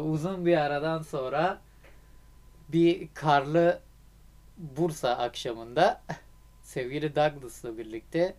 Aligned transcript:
Uzun 0.00 0.46
bir 0.46 0.56
aradan 0.56 1.02
sonra 1.02 1.58
bir 2.68 3.08
karlı 3.14 3.80
Bursa 4.58 5.10
akşamında 5.10 6.02
sevgili 6.62 7.16
Douglas'la 7.16 7.78
birlikte 7.78 8.34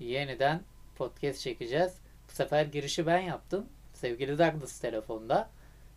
yeniden 0.00 0.60
podcast 0.96 1.40
çekeceğiz. 1.40 1.92
Bu 2.28 2.32
sefer 2.32 2.66
girişi 2.66 3.06
ben 3.06 3.18
yaptım. 3.18 3.64
Sevgili 3.92 4.38
Douglas 4.38 4.80
telefonda. 4.80 5.48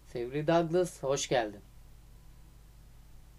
Sevgili 0.08 0.48
Douglas 0.48 1.04
hoş 1.04 1.28
geldin. 1.30 1.59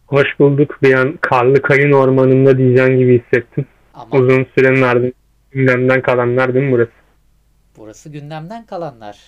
Hoş 0.06 0.27
bulduk. 0.39 0.79
Bir 0.83 0.95
an 0.95 1.17
karlı 1.20 1.62
kayın 1.62 1.92
ormanında 1.92 2.59
diyeceğin 2.59 2.98
gibi 2.98 3.23
hissettim. 3.23 3.67
Ama 3.95 4.17
Uzun 4.17 4.47
sürenin 4.55 4.83
ardından 4.83 5.12
gündemden 5.51 6.03
kalanlar 6.03 6.55
değil 6.55 6.67
mi 6.67 6.73
burası? 6.73 6.92
burası 7.77 8.09
gündemden 8.09 8.67
kalanlar. 8.67 9.19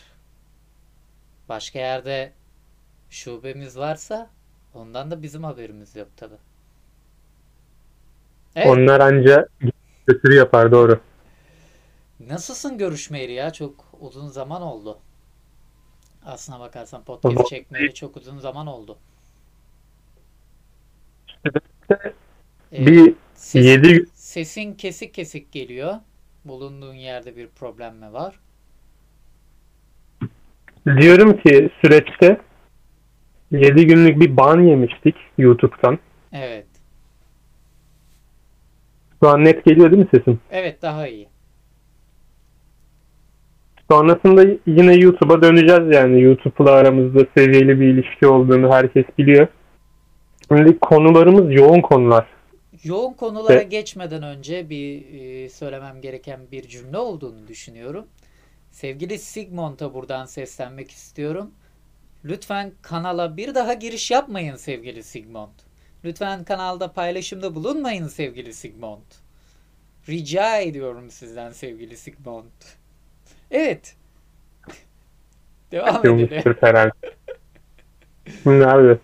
Başka 1.49 1.79
yerde 1.79 2.33
şubemiz 3.11 3.79
varsa 3.79 4.31
ondan 4.75 5.11
da 5.11 5.23
bizim 5.23 5.45
haberimiz 5.45 5.97
yok 5.97 6.09
tabi. 6.17 6.35
Evet. 8.57 8.67
Onlar 8.67 9.01
anca 9.01 9.49
götürü 10.07 10.35
yapar 10.35 10.73
doğru. 10.73 11.01
Nasılsın 12.21 12.79
görüşmeyeli 12.79 13.33
ya? 13.33 13.53
Çok 13.53 13.85
uzun 14.01 14.29
zaman 14.29 14.63
oldu. 14.63 14.99
Aslına 16.25 16.61
bakarsan 16.61 17.05
podcast 17.05 17.49
çekmeyeli 17.49 17.95
çok 17.95 18.17
uzun 18.17 18.39
zaman 18.39 18.67
oldu. 18.67 18.99
Bir 22.73 23.15
ses- 23.35 23.65
7 23.65 24.07
sesin 24.15 24.75
kesik 24.75 25.15
kesik 25.15 25.53
geliyor. 25.53 25.95
Bulunduğun 26.45 26.95
yerde 26.95 27.37
bir 27.37 27.49
problem 27.49 27.97
mi 27.97 28.13
var? 28.13 28.41
Diyorum 30.87 31.37
ki 31.37 31.71
süreçte 31.85 32.41
7 33.51 33.87
günlük 33.87 34.21
bir 34.21 34.37
ban 34.37 34.61
yemiştik 34.61 35.17
YouTube'dan. 35.39 35.99
Evet. 36.33 36.67
Şu 39.23 39.29
an 39.29 39.45
net 39.45 39.65
geliyor 39.65 39.91
değil 39.91 40.03
mi 40.03 40.09
sesim? 40.15 40.41
Evet 40.51 40.83
daha 40.83 41.09
iyi. 41.09 41.29
Sonrasında 43.91 44.45
yine 44.67 44.95
YouTube'a 44.95 45.43
döneceğiz 45.43 45.95
yani. 45.95 46.23
YouTube'la 46.23 46.71
aramızda 46.71 47.27
seviyeli 47.37 47.81
bir 47.81 47.87
ilişki 47.87 48.27
olduğunu 48.27 48.73
herkes 48.73 49.05
biliyor. 49.19 49.47
Şimdi 50.49 50.79
konularımız 50.79 51.55
yoğun 51.55 51.81
konular. 51.81 52.27
Yoğun 52.85 53.13
konulara 53.13 53.55
Evet. 53.55 53.71
geçmeden 53.71 54.23
önce 54.23 54.71
bir 54.71 55.05
e, 55.13 55.49
söylemem 55.49 56.01
gereken 56.01 56.41
bir 56.53 56.63
cümle 56.63 56.99
olduğunu 56.99 57.49
düşünüyorum. 57.49 58.05
Sevgili 58.75 59.19
Sigmund'a 59.19 59.95
buradan 59.95 60.27
seslenmek 60.27 60.91
istiyorum. 60.91 61.51
Lütfen 62.25 62.73
kanala 62.83 63.37
bir 63.37 63.55
daha 63.55 63.75
giriş 63.75 64.11
yapmayın 64.11 64.57
sevgili 64.57 65.03
Sigmund. 65.03 65.53
Lütfen 66.05 66.45
kanalda 66.45 66.93
paylaşımda 66.93 67.55
bulunmayın 67.55 68.09
sevgili 68.09 68.55
Sigmund. 68.55 69.03
Rica 70.09 70.59
ediyorum 70.59 71.11
sizden 71.11 71.51
sevgili 71.51 71.97
Sigmund. 71.97 72.51
Evet. 73.51 73.97
Devam 75.73 76.01
edelim. 76.01 76.19
Yapıyormuştur 76.19 76.57
herhalde. 76.61 76.93
Şimdi 78.43 78.67
abi 78.67 78.99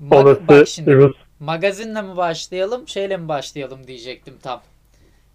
Ma- 0.00 0.22
olası 0.22 0.48
bak 0.48 0.68
şimdi. 0.68 0.94
Rus 0.94 1.16
Magazinle 1.40 2.02
mi 2.02 2.16
başlayalım, 2.16 2.88
şeyle 2.88 3.16
mi 3.16 3.28
başlayalım 3.28 3.86
diyecektim 3.86 4.38
tam. 4.42 4.62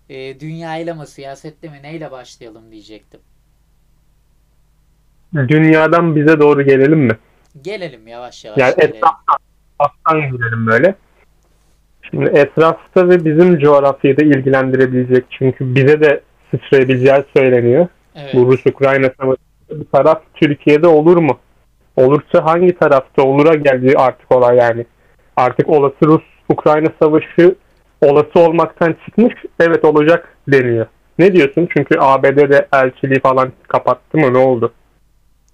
Ee, 0.09 0.39
dünyayla 0.39 0.95
mı, 0.95 1.07
siyasetle 1.07 1.69
mi, 1.69 1.79
neyle 1.84 2.11
başlayalım 2.11 2.72
diyecektim. 2.72 3.19
Dünyadan 5.35 6.15
bize 6.15 6.39
doğru 6.39 6.61
gelelim 6.61 6.99
mi? 6.99 7.17
Gelelim 7.61 8.07
yavaş 8.07 8.45
yavaş 8.45 8.57
Yani 8.57 8.73
gelelim. 8.75 8.95
etraftan, 8.95 9.38
etraftan 9.79 10.31
gidelim 10.31 10.67
böyle. 10.67 10.95
Şimdi 12.11 12.25
etrafta 12.25 13.09
ve 13.09 13.25
bizim 13.25 13.59
coğrafyayı 13.59 14.17
da 14.17 14.25
ilgilendirebilecek 14.25 15.25
çünkü 15.29 15.75
bize 15.75 16.01
de 16.01 16.21
sıçrayabileceği 16.51 17.23
söyleniyor. 17.37 17.87
Evet. 18.16 18.33
Bu 18.33 18.51
Rus-Ukrayna 18.51 19.09
savaşı 19.21 19.39
bir 19.71 19.85
taraf 19.85 20.21
Türkiye'de 20.33 20.87
olur 20.87 21.17
mu? 21.17 21.39
Olursa 21.95 22.45
hangi 22.45 22.77
tarafta 22.77 23.23
olura 23.23 23.55
geldi 23.55 23.93
artık 23.97 24.31
olay 24.31 24.57
yani. 24.57 24.85
Artık 25.35 25.69
olası 25.69 25.95
Rus-Ukrayna 26.03 26.87
savaşı 27.01 27.55
olası 28.01 28.39
olmaktan 28.39 28.95
çıkmış 29.05 29.33
evet 29.59 29.85
olacak 29.85 30.37
deniyor. 30.47 30.85
Ne 31.19 31.33
diyorsun? 31.33 31.69
Çünkü 31.77 31.99
ABD 31.99 32.49
de 32.49 32.67
elçiliği 32.73 33.19
falan 33.19 33.51
kapattı 33.67 34.17
mı? 34.17 34.33
Ne 34.33 34.37
oldu? 34.37 34.73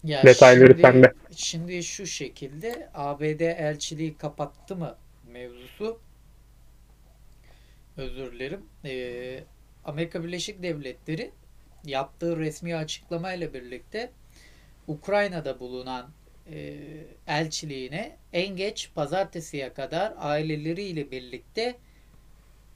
Ya 0.03 0.24
detayları 0.24 0.68
şimdi, 0.68 0.81
sende. 0.81 1.14
Şimdi 1.36 1.84
şu 1.84 2.06
şekilde 2.06 2.90
ABD 2.94 3.40
elçiliği 3.40 4.18
kapattı 4.18 4.75
mı 4.75 4.96
mevzusu? 5.28 6.00
Özür 7.97 8.31
dilerim. 8.31 8.62
Ee, 8.86 9.44
Amerika 9.86 10.24
Birleşik 10.24 10.63
Devletleri 10.63 11.31
yaptığı 11.86 12.38
resmi 12.40 12.75
açıklamayla 12.75 13.53
birlikte 13.53 14.12
Ukrayna'da 14.88 15.59
bulunan 15.59 16.09
e, 16.52 16.75
elçiliğine 17.28 18.18
en 18.34 18.56
geç 18.56 18.90
pazartesiye 18.96 19.74
kadar 19.74 20.13
aileleriyle 20.18 21.12
birlikte 21.12 21.75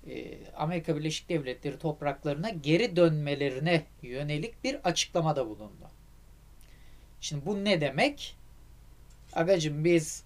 e, 0.09 0.37
Amerika 0.55 0.97
Birleşik 0.97 1.29
Devletleri 1.29 1.79
topraklarına 1.79 2.49
geri 2.49 2.95
dönmelerine 2.95 3.83
yönelik 4.01 4.63
bir 4.63 4.75
açıklamada 4.83 5.47
bulundu. 5.47 5.86
Şimdi 7.27 7.45
bu 7.45 7.65
ne 7.65 7.81
demek? 7.81 8.37
Agacım 9.33 9.83
biz 9.83 10.23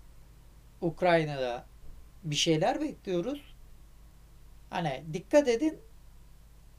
Ukrayna'da 0.81 1.65
bir 2.23 2.35
şeyler 2.35 2.81
bekliyoruz. 2.81 3.55
Hani 4.69 5.03
dikkat 5.13 5.47
edin. 5.47 5.79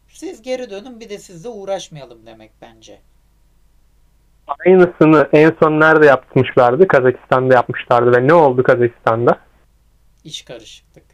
Siz 0.08 0.42
geri 0.42 0.70
dönün 0.70 1.00
bir 1.00 1.10
de 1.10 1.18
sizle 1.18 1.48
uğraşmayalım 1.48 2.26
demek 2.26 2.50
bence. 2.62 3.00
Aynısını 4.66 5.28
en 5.32 5.56
son 5.60 5.80
nerede 5.80 6.06
yapmışlardı? 6.06 6.88
Kazakistan'da 6.88 7.54
yapmışlardı 7.54 8.16
ve 8.16 8.28
ne 8.28 8.34
oldu 8.34 8.62
Kazakistan'da? 8.62 9.38
İş 10.24 10.42
karışıklık. 10.42 11.04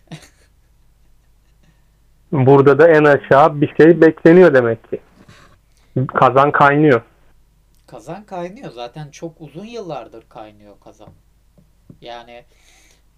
Burada 2.32 2.78
da 2.78 2.88
en 2.88 3.04
aşağı 3.04 3.60
bir 3.60 3.74
şey 3.76 4.00
bekleniyor 4.00 4.54
demek 4.54 4.90
ki. 4.90 5.00
Kazan 6.06 6.52
kaynıyor. 6.52 7.02
Kazan 7.88 8.24
kaynıyor. 8.24 8.70
Zaten 8.70 9.10
çok 9.10 9.40
uzun 9.40 9.64
yıllardır 9.64 10.24
kaynıyor 10.28 10.74
kazan. 10.84 11.08
Yani 12.00 12.44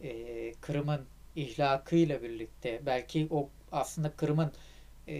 e, 0.01 0.53
Kırım'ın 0.61 1.01
ihlakıyla 1.37 2.23
birlikte 2.23 2.81
belki 2.87 3.29
o 3.31 3.49
aslında 3.73 4.11
Kırım'ın 4.17 4.53
e, 5.07 5.17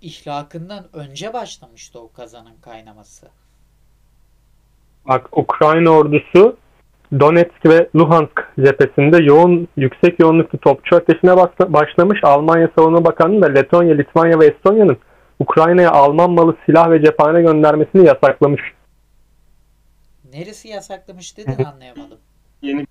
ihlakından 0.00 0.84
önce 0.92 1.32
başlamıştı 1.32 2.00
o 2.00 2.12
kazanın 2.12 2.56
kaynaması. 2.62 3.28
Bak 5.08 5.38
Ukrayna 5.38 5.90
ordusu 5.90 6.56
Donetsk 7.20 7.66
ve 7.66 7.88
Luhansk 7.96 8.52
cephesinde 8.60 9.24
yoğun 9.24 9.68
yüksek 9.76 10.20
yoğunluklu 10.20 10.58
topçu 10.58 10.96
ateşine 10.96 11.36
başlamış. 11.72 12.20
Almanya 12.24 12.70
Savunma 12.78 13.04
Bakanlığı 13.04 13.42
da 13.42 13.46
Letonya, 13.46 13.94
Litvanya 13.94 14.40
ve 14.40 14.46
Estonya'nın 14.46 14.98
Ukrayna'ya 15.38 15.90
Alman 15.90 16.30
malı 16.30 16.56
silah 16.66 16.90
ve 16.90 17.04
cephane 17.04 17.42
göndermesini 17.42 18.06
yasaklamış. 18.06 18.75
Neresi 20.36 20.68
yasaklamış 20.68 21.36
dedin 21.36 21.64
anlayamadım. 21.64 22.18
Yeni 22.62 22.86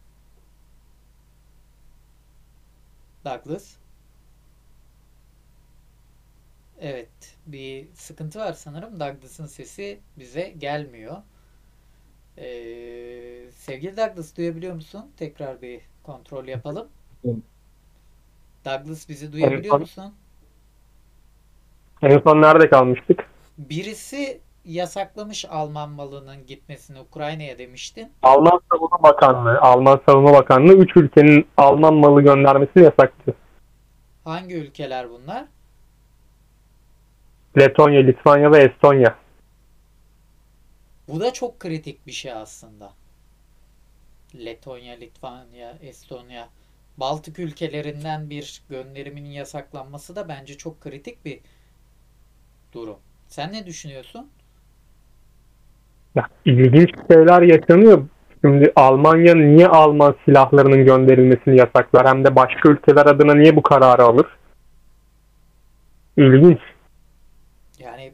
Douglas. 3.26 3.76
Evet, 6.80 7.38
bir 7.48 7.88
sıkıntı 7.94 8.40
var 8.40 8.54
sanırım. 8.54 9.00
Douglas'ın 9.00 9.46
sesi 9.46 10.00
bize 10.20 10.54
gelmiyor. 10.58 11.18
Ee, 12.38 12.44
sevgili 13.52 13.98
Douglas 13.98 14.38
duyabiliyor 14.38 14.76
musun? 14.76 15.12
Tekrar 15.18 15.62
bir 15.62 15.82
kontrol 16.04 16.48
yapalım. 16.48 16.88
Evet. 17.26 17.36
Douglas 18.66 19.10
bizi 19.10 19.34
duyabiliyor 19.34 19.76
Evet. 19.76 19.82
musun? 19.82 20.14
En 22.02 22.20
son 22.20 22.42
nerede 22.42 22.70
kalmıştık? 22.70 23.20
Birisi 23.58 24.42
yasaklamış 24.66 25.46
Alman 25.46 25.90
malının 25.90 26.46
gitmesini 26.46 27.00
Ukrayna'ya 27.00 27.58
demiştin. 27.58 28.12
Alman 28.24 28.62
Savunma 28.72 29.04
Bakanlığı, 29.04 29.60
Alman 29.60 30.02
Savunma 30.06 30.34
Bakanlığı 30.34 30.74
3 30.74 30.98
ülkenin 30.98 31.48
Alman 31.58 31.94
malı 31.94 32.22
göndermesini 32.22 32.84
yasakladı. 32.84 33.38
Hangi 34.24 34.56
ülkeler 34.56 35.10
bunlar? 35.10 35.46
Letonya, 37.60 38.02
Litvanya 38.02 38.52
ve 38.52 38.64
Estonya. 38.64 39.16
Bu 41.08 41.20
da 41.20 41.34
çok 41.34 41.60
kritik 41.60 42.08
bir 42.08 42.12
şey 42.12 42.32
aslında. 42.32 42.94
Letonya, 44.36 44.94
Litvanya, 44.94 45.78
Estonya, 45.82 46.50
Baltık 46.98 47.40
ülkelerinden 47.40 48.30
bir 48.30 48.62
gönderiminin 48.70 49.30
yasaklanması 49.30 50.16
da 50.16 50.28
bence 50.28 50.58
çok 50.58 50.82
kritik 50.82 51.26
bir 51.26 51.40
durum. 52.74 52.98
Sen 53.28 53.54
ne 53.54 53.66
düşünüyorsun? 53.66 54.30
Ya, 56.16 56.28
ilginç 56.46 56.90
şeyler 57.12 57.42
yaşanıyor. 57.42 58.08
Şimdi 58.42 58.74
Almanya 58.76 59.36
niye 59.36 59.68
Alman 59.68 60.16
silahlarının 60.26 60.86
gönderilmesini 60.86 61.58
yasaklar 61.58 62.08
hem 62.08 62.26
de 62.26 62.36
başka 62.36 62.70
ülkeler 62.70 63.06
adına 63.06 63.36
niye 63.36 63.56
bu 63.56 63.62
kararı 63.62 64.04
alır? 64.04 64.26
İlginç. 66.18 66.60
Yani 67.80 68.14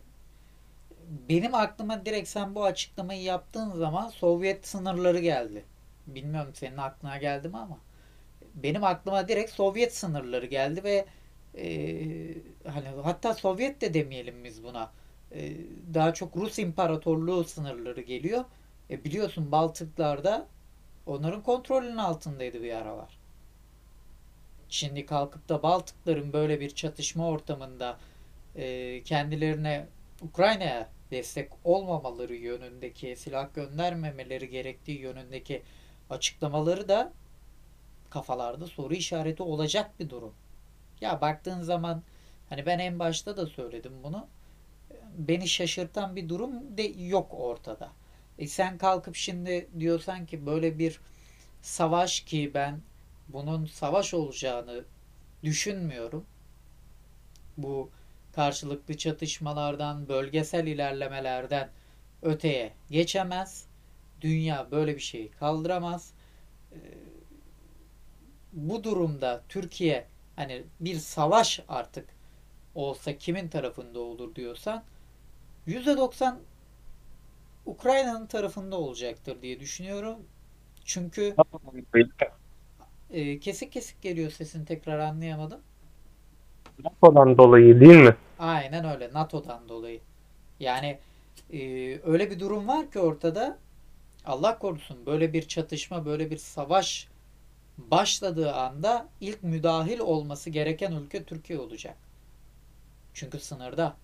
benim 1.30 1.56
aklıma 1.56 2.06
direkt 2.06 2.28
sen 2.30 2.56
bu 2.56 2.66
açıklamayı 2.66 3.22
yaptığın 3.22 3.72
zaman 3.72 4.08
Sovyet 4.08 4.68
sınırları 4.68 5.20
geldi. 5.20 5.64
Bilmiyorum 6.08 6.52
senin 6.54 6.78
aklına 6.78 7.18
geldi 7.18 7.48
mi 7.50 7.58
ama 7.58 7.78
benim 8.56 8.84
aklıma 8.84 9.28
direkt 9.28 9.52
Sovyet 9.52 9.96
sınırları 9.96 10.46
geldi 10.46 10.84
ve 10.84 11.06
e, 11.58 11.66
hani 12.68 12.86
hatta 13.04 13.34
Sovyet 13.34 13.82
de 13.82 13.94
demeyelim 13.94 14.36
biz 14.44 14.64
buna. 14.64 14.92
E, 15.36 15.58
daha 15.94 16.14
çok 16.14 16.38
Rus 16.38 16.60
İmparatorluğu 16.60 17.44
sınırları 17.44 18.02
geliyor. 18.02 18.46
E, 18.90 19.04
biliyorsun 19.04 19.52
Baltıklarda 19.52 20.48
onların 21.06 21.44
kontrolünün 21.44 21.98
altındaydı 21.98 22.64
bir 22.64 22.74
aralar. 22.74 23.18
Şimdi 24.70 25.06
kalkıp 25.06 25.50
da 25.50 25.64
Baltıkların 25.64 26.34
böyle 26.34 26.60
bir 26.60 26.70
çatışma 26.70 27.28
ortamında 27.28 27.98
e, 28.56 29.04
kendilerine 29.04 29.88
Ukrayna'ya 30.22 30.90
destek 31.12 31.52
olmamaları 31.64 32.36
yönündeki 32.36 33.16
silah 33.16 33.54
göndermemeleri 33.54 34.50
gerektiği 34.50 35.00
yönündeki 35.00 35.64
açıklamaları 36.10 36.90
da 36.90 37.14
kafalarda 38.10 38.68
soru 38.68 38.94
işareti 38.94 39.44
olacak 39.44 40.00
bir 40.00 40.10
durum. 40.10 40.34
Ya 41.02 41.22
baktığın 41.22 41.62
zaman 41.62 42.04
hani 42.50 42.66
ben 42.66 42.80
en 42.80 43.00
başta 43.00 43.38
da 43.38 43.46
söyledim 43.46 43.94
bunu. 44.04 44.28
Beni 45.18 45.48
şaşırtan 45.48 46.16
bir 46.16 46.30
durum 46.30 46.78
de 46.78 46.84
yok 46.98 47.34
ortada. 47.34 47.92
E 48.40 48.48
sen 48.48 48.78
kalkıp 48.78 49.16
şimdi 49.16 49.68
diyorsan 49.80 50.26
ki 50.26 50.46
böyle 50.46 50.80
bir 50.80 51.00
savaş 51.62 52.20
ki 52.20 52.52
ben 52.54 52.82
bunun 53.28 53.66
savaş 53.66 54.14
olacağını 54.14 54.84
düşünmüyorum. 55.44 56.26
Bu 57.58 57.90
karşılıklı 58.36 58.98
çatışmalardan, 58.98 60.10
bölgesel 60.10 60.68
ilerlemelerden 60.68 61.70
öteye 62.22 62.74
geçemez. 62.92 63.66
Dünya 64.22 64.72
böyle 64.72 64.96
bir 64.96 65.02
şeyi 65.02 65.32
kaldıramaz. 65.32 66.14
Ee, 66.72 66.78
bu 68.54 68.84
durumda 68.84 69.44
Türkiye 69.50 70.08
hani 70.36 70.64
bir 70.80 70.96
savaş 70.96 71.60
artık 71.68 72.10
olsa 72.76 73.18
kimin 73.18 73.48
tarafında 73.48 74.00
olur 74.00 74.36
diyorsan 74.36 74.84
%90 75.72 76.36
Ukrayna'nın 77.66 78.26
tarafında 78.26 78.76
olacaktır 78.76 79.42
diye 79.42 79.60
düşünüyorum. 79.60 80.18
Çünkü 80.86 81.36
e, 83.10 83.40
kesik 83.40 83.72
kesik 83.72 84.02
geliyor 84.02 84.32
sesin 84.32 84.66
tekrar 84.66 85.00
anlayamadım. 85.00 85.60
NATO'dan 86.84 87.38
dolayı 87.38 87.80
değil 87.80 88.04
mi? 88.04 88.16
Aynen 88.40 88.86
öyle 88.86 89.14
NATO'dan 89.14 89.70
dolayı. 89.70 90.00
Yani 90.60 91.00
e, 91.54 91.60
öyle 92.04 92.32
bir 92.32 92.40
durum 92.40 92.68
var 92.68 92.92
ki 92.92 93.00
ortada 93.00 93.58
Allah 94.26 94.60
korusun 94.60 95.06
böyle 95.06 95.34
bir 95.34 95.48
çatışma, 95.48 96.06
böyle 96.06 96.32
bir 96.32 96.38
savaş 96.38 97.08
başladığı 97.78 98.54
anda 98.54 99.08
ilk 99.22 99.44
müdahil 99.44 100.00
olması 100.00 100.50
gereken 100.50 100.92
ülke 100.92 101.24
Türkiye 101.24 101.60
olacak. 101.60 101.98
Çünkü 103.14 103.40
sınırda. 103.40 103.96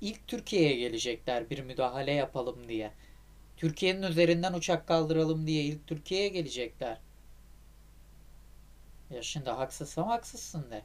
İlk 0.00 0.28
Türkiye'ye 0.28 0.76
gelecekler 0.76 1.50
bir 1.50 1.58
müdahale 1.58 2.12
yapalım 2.12 2.68
diye. 2.68 2.90
Türkiye'nin 3.56 4.02
üzerinden 4.02 4.52
uçak 4.52 4.88
kaldıralım 4.88 5.46
diye 5.46 5.64
ilk 5.64 5.86
Türkiye'ye 5.86 6.28
gelecekler. 6.28 6.98
Ya 9.10 9.22
şimdi 9.22 9.50
haksızsam 9.50 10.08
haksızsın 10.08 10.70
de. 10.70 10.82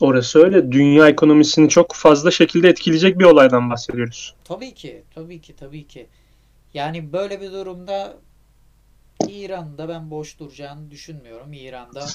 Orası 0.00 0.38
öyle. 0.38 0.72
Dünya 0.72 1.08
ekonomisini 1.08 1.68
çok 1.68 1.94
fazla 1.94 2.30
şekilde 2.30 2.68
etkileyecek 2.68 3.18
bir 3.18 3.24
olaydan 3.24 3.70
bahsediyoruz. 3.70 4.34
Tabii 4.44 4.74
ki, 4.74 5.02
tabii 5.14 5.40
ki, 5.40 5.56
tabii 5.56 5.86
ki. 5.86 6.06
Yani 6.74 7.12
böyle 7.12 7.40
bir 7.40 7.52
durumda 7.52 8.16
İran'da 9.28 9.88
ben 9.88 10.10
boş 10.10 10.38
duracağını 10.38 10.90
düşünmüyorum. 10.90 11.52
İran'da 11.52 12.06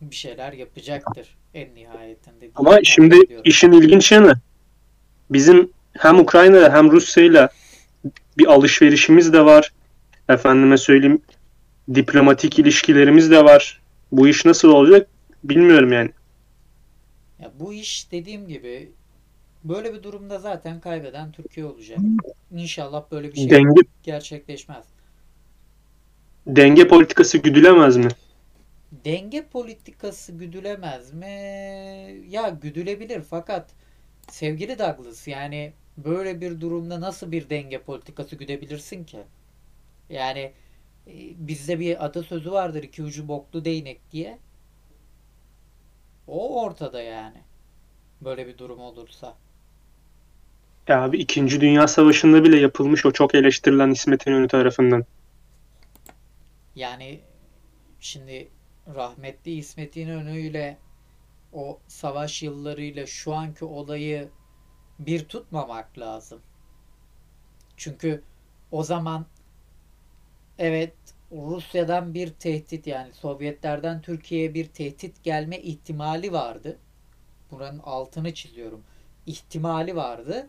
bir 0.00 0.16
şeyler 0.16 0.52
yapacaktır 0.52 1.36
en 1.54 1.74
nihayetinde. 1.74 2.50
Ama 2.54 2.78
şimdi 2.84 3.16
ediyorum. 3.16 3.42
işin 3.44 3.72
ilginç 3.72 4.12
yanı 4.12 4.34
bizim 5.30 5.70
hem 5.98 6.18
Ukrayna'da 6.18 6.72
hem 6.72 6.90
Rusya'yla 6.90 7.48
bir 8.38 8.46
alışverişimiz 8.46 9.32
de 9.32 9.44
var. 9.44 9.72
Efendime 10.28 10.76
söyleyeyim 10.76 11.22
diplomatik 11.94 12.58
ilişkilerimiz 12.58 13.30
de 13.30 13.44
var. 13.44 13.80
Bu 14.12 14.28
iş 14.28 14.44
nasıl 14.44 14.68
olacak 14.68 15.08
bilmiyorum 15.44 15.92
yani. 15.92 16.10
Ya 17.42 17.52
bu 17.60 17.72
iş 17.72 18.12
dediğim 18.12 18.48
gibi 18.48 18.92
böyle 19.64 19.94
bir 19.94 20.02
durumda 20.02 20.38
zaten 20.38 20.80
kaybeden 20.80 21.32
Türkiye 21.32 21.66
olacak. 21.66 21.98
İnşallah 22.56 23.02
böyle 23.12 23.32
bir 23.32 23.36
şey 23.36 23.50
Denge 23.50 23.80
gerçekleşmez. 24.02 24.84
denge 26.46 26.88
politikası 26.88 27.38
güdülemez 27.38 27.96
mi? 27.96 28.08
Denge 28.92 29.46
politikası 29.46 30.32
güdülemez 30.32 31.12
mi? 31.12 31.26
Ya 32.28 32.48
güdülebilir 32.48 33.22
fakat 33.22 33.70
sevgili 34.30 34.78
Douglas 34.78 35.28
yani 35.28 35.72
böyle 35.96 36.40
bir 36.40 36.60
durumda 36.60 37.00
nasıl 37.00 37.32
bir 37.32 37.50
denge 37.50 37.82
politikası 37.82 38.36
güdebilirsin 38.36 39.04
ki? 39.04 39.18
Yani 40.10 40.52
e, 41.06 41.12
bizde 41.48 41.80
bir 41.80 42.04
atasözü 42.04 42.50
vardır 42.52 42.82
iki 42.82 43.02
ucu 43.02 43.28
boklu 43.28 43.64
değnek 43.64 44.00
diye. 44.12 44.38
O 46.26 46.62
ortada 46.62 47.02
yani. 47.02 47.38
Böyle 48.20 48.46
bir 48.46 48.58
durum 48.58 48.80
olursa. 48.80 49.36
Ya 50.88 51.02
abi 51.02 51.18
2. 51.18 51.60
Dünya 51.60 51.88
Savaşı'nda 51.88 52.44
bile 52.44 52.60
yapılmış 52.60 53.06
o 53.06 53.12
çok 53.12 53.34
eleştirilen 53.34 53.90
İsmet 53.90 54.26
İnönü 54.26 54.48
tarafından. 54.48 55.04
Yani 56.76 57.20
şimdi 58.00 58.48
rahmetli 58.94 59.50
İsmet 59.54 59.96
İnönü 59.96 60.40
ile 60.40 60.78
o 61.52 61.78
savaş 61.88 62.42
yıllarıyla 62.42 63.06
şu 63.06 63.34
anki 63.34 63.64
olayı 63.64 64.28
bir 64.98 65.24
tutmamak 65.24 65.98
lazım. 65.98 66.40
Çünkü 67.76 68.22
o 68.70 68.82
zaman 68.82 69.26
evet 70.58 70.94
Rusya'dan 71.32 72.14
bir 72.14 72.30
tehdit 72.30 72.86
yani 72.86 73.12
Sovyetlerden 73.12 74.02
Türkiye'ye 74.02 74.54
bir 74.54 74.66
tehdit 74.68 75.24
gelme 75.24 75.58
ihtimali 75.58 76.32
vardı. 76.32 76.78
Buranın 77.50 77.78
altını 77.78 78.34
çiziyorum. 78.34 78.84
İhtimali 79.26 79.96
vardı. 79.96 80.48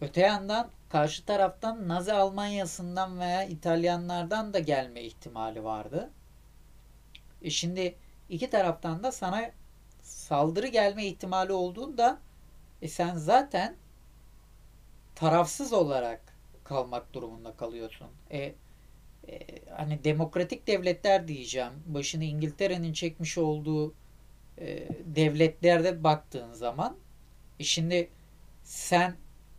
Öte 0.00 0.20
yandan 0.20 0.68
karşı 0.88 1.24
taraftan 1.24 1.88
Nazi 1.88 2.12
Almanyası'ndan 2.12 3.20
veya 3.20 3.44
İtalyanlardan 3.44 4.52
da 4.52 4.58
gelme 4.58 5.02
ihtimali 5.02 5.64
vardı. 5.64 6.10
E 7.42 7.50
şimdi 7.50 7.94
iki 8.28 8.50
taraftan 8.50 9.02
da 9.02 9.12
sana 9.12 9.50
saldırı 10.02 10.66
gelme 10.66 11.06
ihtimali 11.06 11.52
olduğunda 11.52 12.18
e 12.82 12.88
sen 12.88 13.16
zaten 13.16 13.76
tarafsız 15.14 15.72
olarak 15.72 16.20
kalmak 16.64 17.14
durumunda 17.14 17.56
kalıyorsun. 17.56 18.08
E, 18.30 18.38
e, 18.38 18.54
hani 19.76 20.04
demokratik 20.04 20.66
devletler 20.66 21.28
diyeceğim. 21.28 21.72
Başını 21.86 22.24
İngiltere'nin 22.24 22.92
çekmiş 22.92 23.38
olduğu 23.38 23.94
e, 24.58 24.88
devletlerde 25.04 26.04
baktığın 26.04 26.52
zaman 26.52 26.96
e 27.60 27.64
şimdi 27.64 28.08
sen 28.62 29.16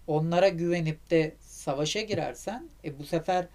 onlara 0.08 0.48
güvenip 0.48 1.10
de 1.10 1.36
savaşa 1.40 2.02
girersen 2.02 2.70
e 2.84 3.00
bu 3.00 3.04
sefer 3.04 3.48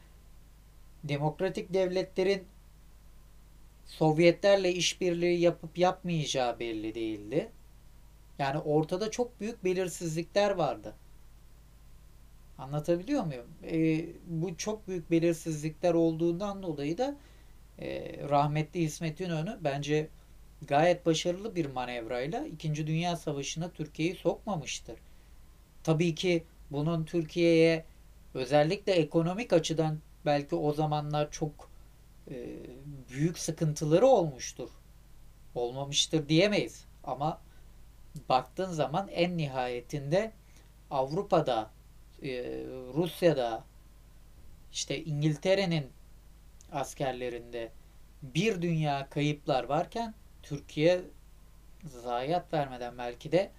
demokratik 1.05 1.75
devletlerin 1.75 2.45
Sovyetlerle 3.89 4.73
işbirliği 4.73 5.41
yapıp 5.41 5.79
yapmayacağı 5.79 6.59
belli 6.59 6.95
değildi. 6.95 7.53
Yani 8.39 8.59
ortada 8.59 9.11
çok 9.11 9.41
büyük 9.41 9.65
belirsizlikler 9.65 10.51
vardı. 10.51 10.95
Anlatabiliyor 12.59 13.25
muyum? 13.25 13.47
E, 13.65 14.07
bu 14.27 14.57
çok 14.57 14.89
büyük 14.89 15.11
belirsizlikler 15.11 15.95
olduğundan 15.95 16.63
dolayı 16.63 16.99
da 16.99 17.17
e, 17.79 18.19
rahmetli 18.29 18.81
İsmet 18.81 19.21
İnönü 19.21 19.59
bence 19.61 20.09
gayet 20.67 21.07
başarılı 21.07 21.57
bir 21.57 21.67
manevrayla 21.67 22.47
2. 22.47 22.87
Dünya 22.87 23.17
Savaşı'na 23.17 23.71
Türkiye'yi 23.71 24.15
sokmamıştır. 24.15 24.99
Tabii 25.85 26.15
ki 26.15 26.45
bunun 26.71 27.05
Türkiye'ye 27.05 27.85
özellikle 28.35 28.93
ekonomik 28.93 29.53
açıdan 29.53 29.99
belki 30.27 30.57
o 30.57 30.73
zamanlar 30.73 31.31
çok 31.31 31.68
e, 32.31 32.35
büyük 33.11 33.39
sıkıntıları 33.39 34.07
olmuştur. 34.07 34.71
Olmamıştır 35.55 36.29
diyemeyiz. 36.29 36.85
Ama 37.05 37.41
baktığın 38.29 38.73
zaman 38.73 39.09
en 39.09 39.37
nihayetinde 39.37 40.33
Avrupa'da, 40.91 41.71
e, 42.23 42.29
Rusya'da, 42.95 43.65
işte 44.73 45.05
İngiltere'nin 45.05 45.91
askerlerinde 46.73 47.73
bir 48.23 48.63
dünya 48.63 49.09
kayıplar 49.11 49.65
varken 49.65 50.15
Türkiye 50.43 51.01
zayiat 51.85 52.53
vermeden 52.53 52.99
belki 52.99 53.33
de 53.33 53.51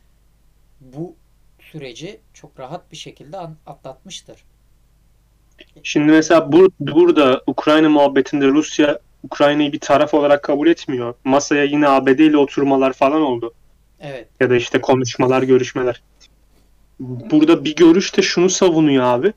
bu 0.82 1.16
süreci 1.60 2.22
çok 2.34 2.60
rahat 2.60 2.92
bir 2.92 2.98
şekilde 2.98 3.38
atlatmıştır. 3.66 4.46
Şimdi 5.84 6.12
mesela 6.12 6.40
bur- 6.40 6.72
burada 6.80 7.42
Ukrayna 7.48 7.90
muhabbetinde 7.90 8.48
Rusya 8.48 9.00
Ukrayna'yı 9.24 9.74
bir 9.74 9.80
taraf 9.80 10.14
olarak 10.14 10.44
kabul 10.44 10.68
etmiyor. 10.68 11.14
Masaya 11.24 11.64
yine 11.64 11.88
ABD 11.88 12.20
ile 12.20 12.38
oturmalar 12.38 12.94
falan 12.94 13.22
oldu. 13.22 13.54
Evet. 14.00 14.28
Ya 14.40 14.50
da 14.50 14.56
işte 14.56 14.82
konuşmalar, 14.82 15.44
görüşmeler. 15.44 16.02
Burada 17.00 17.66
bir 17.66 17.76
görüş 17.76 18.18
de 18.18 18.22
şunu 18.22 18.50
savunuyor 18.50 19.04
abi. 19.04 19.34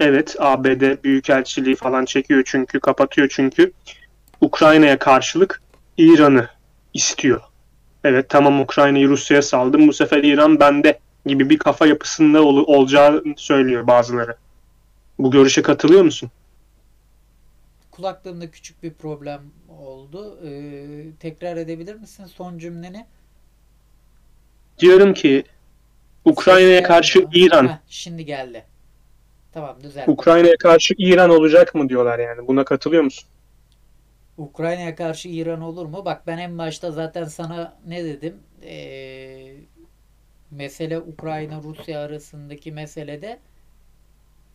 Evet 0.00 0.36
ABD 0.38 1.04
büyükelçiliği 1.04 1.76
falan 1.76 2.04
çekiyor 2.04 2.42
çünkü 2.46 2.80
kapatıyor 2.80 3.28
çünkü 3.30 3.72
Ukrayna'ya 4.40 4.98
karşılık 4.98 5.62
İran'ı 5.98 6.48
istiyor. 6.94 7.40
Evet 8.04 8.28
tamam 8.28 8.60
Ukrayna'yı 8.60 9.08
Rusya'ya 9.08 9.42
saldım 9.42 9.88
bu 9.88 9.92
sefer 9.92 10.24
İran 10.24 10.60
bende 10.60 10.98
gibi 11.26 11.50
bir 11.50 11.58
kafa 11.58 11.86
yapısında 11.86 12.42
ol- 12.42 12.64
olacağı 12.66 13.24
söylüyor 13.36 13.86
bazıları. 13.86 14.36
Bu 15.18 15.30
görüşe 15.30 15.62
katılıyor 15.62 16.02
musun? 16.02 16.30
Kulaklığımda 17.90 18.50
küçük 18.50 18.82
bir 18.82 18.94
problem 18.94 19.40
oldu. 19.68 20.38
Ee, 20.44 21.04
tekrar 21.20 21.56
edebilir 21.56 21.94
misin 21.94 22.26
son 22.26 22.58
cümleni? 22.58 23.06
Diyorum 24.78 25.14
ki 25.14 25.44
Ukrayna'ya 26.24 26.82
karşı 26.82 27.18
gelmiyor. 27.18 27.46
İran, 27.48 27.68
Heh, 27.68 27.78
şimdi 27.88 28.24
geldi. 28.24 28.64
Tamam 29.52 29.76
düzeldi. 29.82 30.10
Ukrayna'ya 30.10 30.56
karşı 30.56 30.94
İran 30.98 31.30
olacak 31.30 31.74
mı 31.74 31.88
diyorlar 31.88 32.18
yani. 32.18 32.46
Buna 32.48 32.64
katılıyor 32.64 33.02
musun? 33.02 33.28
Ukrayna'ya 34.38 34.94
karşı 34.94 35.28
İran 35.28 35.60
olur 35.60 35.86
mu? 35.86 36.04
Bak 36.04 36.26
ben 36.26 36.38
en 36.38 36.58
başta 36.58 36.90
zaten 36.90 37.24
sana 37.24 37.78
ne 37.86 38.04
dedim? 38.04 38.36
Ee, 38.62 39.56
mesele 40.50 40.98
Ukrayna-Rusya 40.98 42.00
arasındaki 42.00 42.72
meselede 42.72 43.38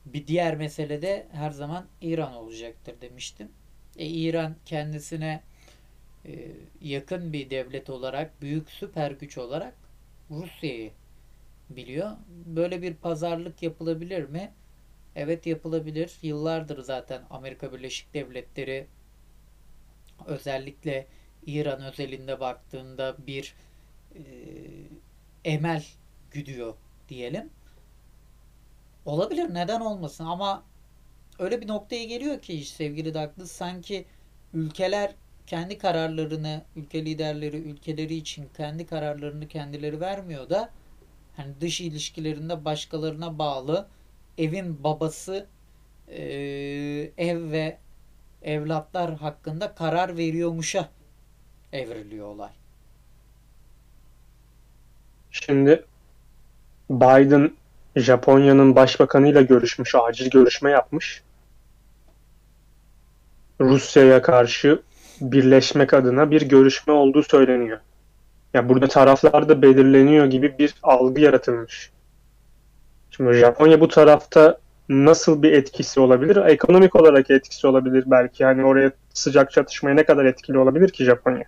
bir 0.05 0.27
diğer 0.27 0.55
meselede 0.57 1.27
her 1.31 1.51
zaman 1.51 1.85
İran 2.01 2.33
olacaktır 2.33 2.95
demiştim. 3.01 3.51
E, 3.97 4.05
İran 4.05 4.55
kendisine 4.65 5.43
e, 6.25 6.51
yakın 6.81 7.33
bir 7.33 7.49
devlet 7.49 7.89
olarak, 7.89 8.41
büyük 8.41 8.71
süper 8.71 9.11
güç 9.11 9.37
olarak 9.37 9.73
Rusya'yı 10.31 10.91
biliyor. 11.69 12.11
Böyle 12.45 12.81
bir 12.81 12.93
pazarlık 12.93 13.63
yapılabilir 13.63 14.29
mi? 14.29 14.51
Evet 15.15 15.45
yapılabilir. 15.45 16.17
Yıllardır 16.21 16.81
zaten 16.83 17.21
Amerika 17.29 17.73
Birleşik 17.73 18.13
Devletleri 18.13 18.87
özellikle 20.25 21.07
İran 21.45 21.81
özelinde 21.81 22.39
baktığında 22.39 23.15
bir 23.27 23.55
e, 24.15 24.21
emel 25.45 25.85
güdüyor 26.31 26.73
diyelim. 27.09 27.49
Olabilir 29.05 29.53
neden 29.53 29.81
olmasın 29.81 30.25
ama 30.25 30.63
öyle 31.39 31.61
bir 31.61 31.67
noktaya 31.67 32.05
geliyor 32.05 32.41
ki 32.41 32.53
iş 32.53 32.69
sevgili 32.69 33.13
Douglas 33.13 33.51
sanki 33.51 34.05
ülkeler 34.53 35.15
kendi 35.47 35.77
kararlarını, 35.77 36.61
ülke 36.75 37.05
liderleri 37.05 37.57
ülkeleri 37.57 38.15
için 38.15 38.49
kendi 38.57 38.85
kararlarını 38.85 39.47
kendileri 39.47 40.01
vermiyor 40.01 40.49
da 40.49 40.69
hani 41.35 41.61
dış 41.61 41.81
ilişkilerinde 41.81 42.65
başkalarına 42.65 43.39
bağlı 43.39 43.87
evin 44.37 44.83
babası 44.83 45.47
ev 47.17 47.51
ve 47.51 47.77
evlatlar 48.41 49.15
hakkında 49.15 49.75
karar 49.75 50.17
veriyormuşa 50.17 50.89
evriliyor 51.73 52.27
olay. 52.27 52.51
Şimdi 55.31 55.85
Biden 56.89 57.51
Japonya'nın 57.95 58.75
başbakanıyla 58.75 59.41
görüşmüş, 59.41 59.95
acil 59.95 60.29
görüşme 60.29 60.71
yapmış. 60.71 61.23
Rusya'ya 63.61 64.21
karşı 64.21 64.81
birleşmek 65.21 65.93
adına 65.93 66.31
bir 66.31 66.41
görüşme 66.41 66.93
olduğu 66.93 67.23
söyleniyor. 67.23 67.79
Ya 68.53 68.69
burada 68.69 68.87
taraflar 68.87 69.49
da 69.49 69.61
belirleniyor 69.61 70.25
gibi 70.25 70.57
bir 70.59 70.75
algı 70.83 71.21
yaratılmış. 71.21 71.91
Şimdi 73.11 73.33
Japonya 73.33 73.79
bu 73.79 73.87
tarafta 73.87 74.57
nasıl 74.89 75.43
bir 75.43 75.51
etkisi 75.51 75.99
olabilir? 75.99 76.35
Ekonomik 76.35 76.95
olarak 76.95 77.29
etkisi 77.31 77.67
olabilir 77.67 78.03
belki. 78.07 78.43
Yani 78.43 78.65
oraya 78.65 78.91
sıcak 79.13 79.51
çatışmaya 79.51 79.95
ne 79.95 80.03
kadar 80.05 80.25
etkili 80.25 80.57
olabilir 80.57 80.89
ki 80.89 81.03
Japonya? 81.03 81.45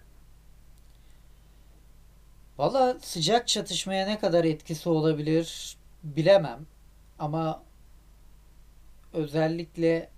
Valla 2.58 2.98
sıcak 3.02 3.48
çatışmaya 3.48 4.06
ne 4.06 4.20
kadar 4.20 4.44
etkisi 4.46 4.90
olabilir 4.90 5.78
bilemem. 6.04 6.66
Ama 7.20 7.64
özellikle 9.14 10.10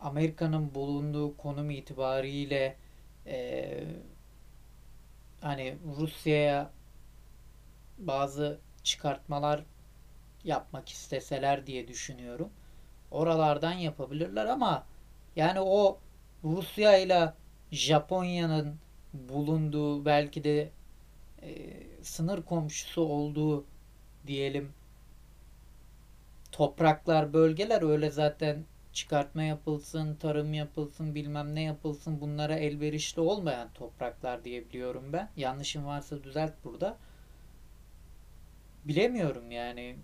Amerika'nın 0.00 0.74
bulunduğu 0.74 1.36
konum 1.36 1.70
itibariyle 1.70 2.76
eee, 3.26 3.84
hani 5.40 5.76
Rusya'ya 5.96 6.70
bazı 7.98 8.58
çıkartmalar 8.82 9.64
yapmak 10.44 10.88
isteseler 10.88 11.66
diye 11.66 11.88
düşünüyorum. 11.88 12.50
Oralardan 13.10 13.72
yapabilirler 13.72 14.46
ama 14.46 14.86
yani 15.36 15.60
o 15.60 15.98
Rusya 16.44 16.98
ile 16.98 17.34
Japonya'nın 17.72 18.76
bulunduğu 19.14 20.04
belki 20.04 20.44
de 20.44 20.70
e, 21.42 21.50
sınır 22.02 22.42
komşusu 22.42 23.02
olduğu 23.02 23.64
diyelim 24.26 24.72
topraklar, 26.52 27.32
bölgeler 27.32 27.82
öyle 27.82 28.10
zaten 28.10 28.64
çıkartma 28.92 29.42
yapılsın, 29.42 30.14
tarım 30.14 30.54
yapılsın, 30.54 31.14
bilmem 31.14 31.54
ne 31.54 31.62
yapılsın 31.62 32.20
bunlara 32.20 32.56
elverişli 32.56 33.20
olmayan 33.20 33.68
topraklar 33.74 34.44
diye 34.44 34.68
biliyorum 34.68 35.04
ben. 35.12 35.30
Yanlışım 35.36 35.86
varsa 35.86 36.24
düzelt 36.24 36.52
burada. 36.64 36.96
Bilemiyorum 38.84 39.50
yani. 39.50 39.96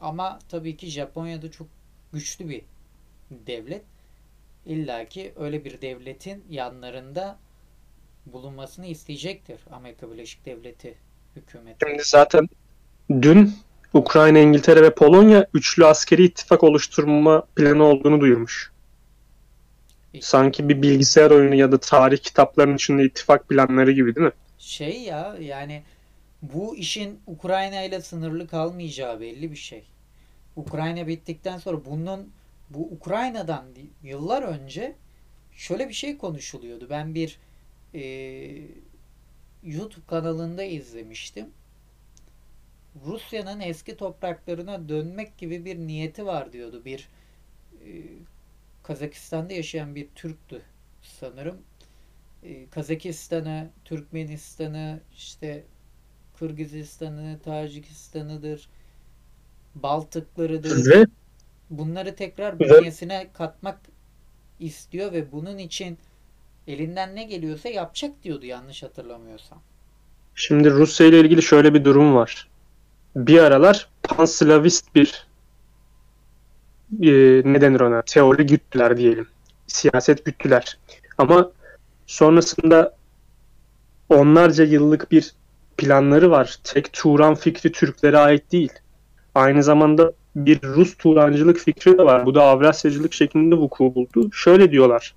Ama 0.00 0.38
tabii 0.48 0.76
ki 0.76 0.86
Japonya'da 0.86 1.50
çok 1.50 1.68
güçlü 2.12 2.48
bir 2.48 2.62
devlet. 3.30 3.84
İlla 4.66 5.04
ki 5.04 5.32
öyle 5.36 5.64
bir 5.64 5.80
devletin 5.80 6.44
yanlarında 6.50 7.38
bulunmasını 8.26 8.86
isteyecektir 8.86 9.60
Amerika 9.70 10.12
Birleşik 10.12 10.46
Devleti 10.46 10.98
hükümeti. 11.36 11.86
Şimdi 11.88 12.02
zaten 12.04 12.48
dün 13.10 13.52
Ukrayna, 13.94 14.38
İngiltere 14.38 14.82
ve 14.82 14.94
Polonya 14.94 15.46
üçlü 15.54 15.86
askeri 15.86 16.24
ittifak 16.24 16.64
oluşturma 16.64 17.42
planı 17.56 17.84
olduğunu 17.84 18.20
duyurmuş. 18.20 18.72
Sanki 20.20 20.68
bir 20.68 20.82
bilgisayar 20.82 21.30
oyunu 21.30 21.54
ya 21.54 21.72
da 21.72 21.78
tarih 21.78 22.18
kitaplarının 22.18 22.74
içinde 22.74 23.04
ittifak 23.04 23.48
planları 23.48 23.92
gibi 23.92 24.14
değil 24.14 24.26
mi? 24.26 24.32
Şey 24.58 25.00
ya 25.00 25.36
yani 25.40 25.82
bu 26.42 26.76
işin 26.76 27.20
Ukrayna 27.26 27.82
ile 27.82 28.00
sınırlı 28.00 28.48
kalmayacağı 28.48 29.20
belli 29.20 29.50
bir 29.50 29.56
şey. 29.56 29.84
Ukrayna 30.56 31.06
bittikten 31.06 31.58
sonra 31.58 31.84
bunun 31.84 32.30
bu 32.70 32.88
Ukrayna'dan 32.92 33.64
yıllar 34.02 34.42
önce 34.42 34.94
şöyle 35.52 35.88
bir 35.88 35.94
şey 35.94 36.18
konuşuluyordu. 36.18 36.86
Ben 36.90 37.14
bir 37.14 37.38
e, 37.94 38.02
YouTube 39.62 40.06
kanalında 40.06 40.62
izlemiştim. 40.62 41.46
Rusya'nın 43.06 43.60
eski 43.60 43.96
topraklarına 43.96 44.88
dönmek 44.88 45.38
gibi 45.38 45.64
bir 45.64 45.78
niyeti 45.78 46.26
var 46.26 46.52
diyordu. 46.52 46.82
Bir 46.84 47.08
e, 47.72 47.88
Kazakistan'da 48.82 49.52
yaşayan 49.52 49.94
bir 49.94 50.08
Türktü 50.14 50.62
sanırım. 51.02 51.56
E, 52.42 52.68
Kazakistan'ı, 52.70 53.70
Türkmenistan'ı, 53.84 55.00
işte 55.16 55.64
Kırgızistan'ı, 56.38 57.38
Tacikistan'ıdır, 57.44 58.68
Baltıklarıdır. 59.74 60.90
Ve 60.90 61.06
Bunları 61.70 62.14
tekrar 62.14 62.60
bünyesine 62.60 63.30
katmak 63.32 63.80
istiyor 64.60 65.12
ve 65.12 65.32
bunun 65.32 65.58
için 65.58 65.98
elinden 66.66 67.16
ne 67.16 67.24
geliyorsa 67.24 67.68
yapacak 67.68 68.22
diyordu 68.24 68.46
yanlış 68.46 68.82
hatırlamıyorsam. 68.82 69.62
şimdi 70.34 70.70
Rusya 70.70 71.06
ile 71.06 71.20
ilgili 71.20 71.42
şöyle 71.42 71.74
bir 71.74 71.84
durum 71.84 72.14
var. 72.14 72.48
Bir 73.16 73.38
aralar 73.38 73.88
panslavist 74.02 74.94
bir 74.94 75.26
e, 77.02 77.12
ne 77.52 77.60
denir 77.60 77.80
ona? 77.80 78.02
Teori 78.02 78.46
güttüler 78.46 78.96
diyelim. 78.96 79.26
Siyaset 79.66 80.24
güttüler. 80.24 80.78
Ama 81.18 81.50
sonrasında 82.06 82.96
onlarca 84.08 84.64
yıllık 84.64 85.12
bir 85.12 85.34
planları 85.76 86.30
var. 86.30 86.56
Tek 86.64 86.92
Turan 86.92 87.34
fikri 87.34 87.72
Türklere 87.72 88.18
ait 88.18 88.52
değil. 88.52 88.72
Aynı 89.34 89.62
zamanda 89.62 90.12
bir 90.36 90.62
Rus 90.62 90.96
Turancılık 90.96 91.58
fikri 91.58 91.98
de 91.98 92.02
var. 92.04 92.26
Bu 92.26 92.34
da 92.34 92.42
Avrasyacılık 92.42 93.12
şeklinde 93.12 93.54
vuku 93.54 93.94
buldu. 93.94 94.32
Şöyle 94.32 94.70
diyorlar. 94.70 95.14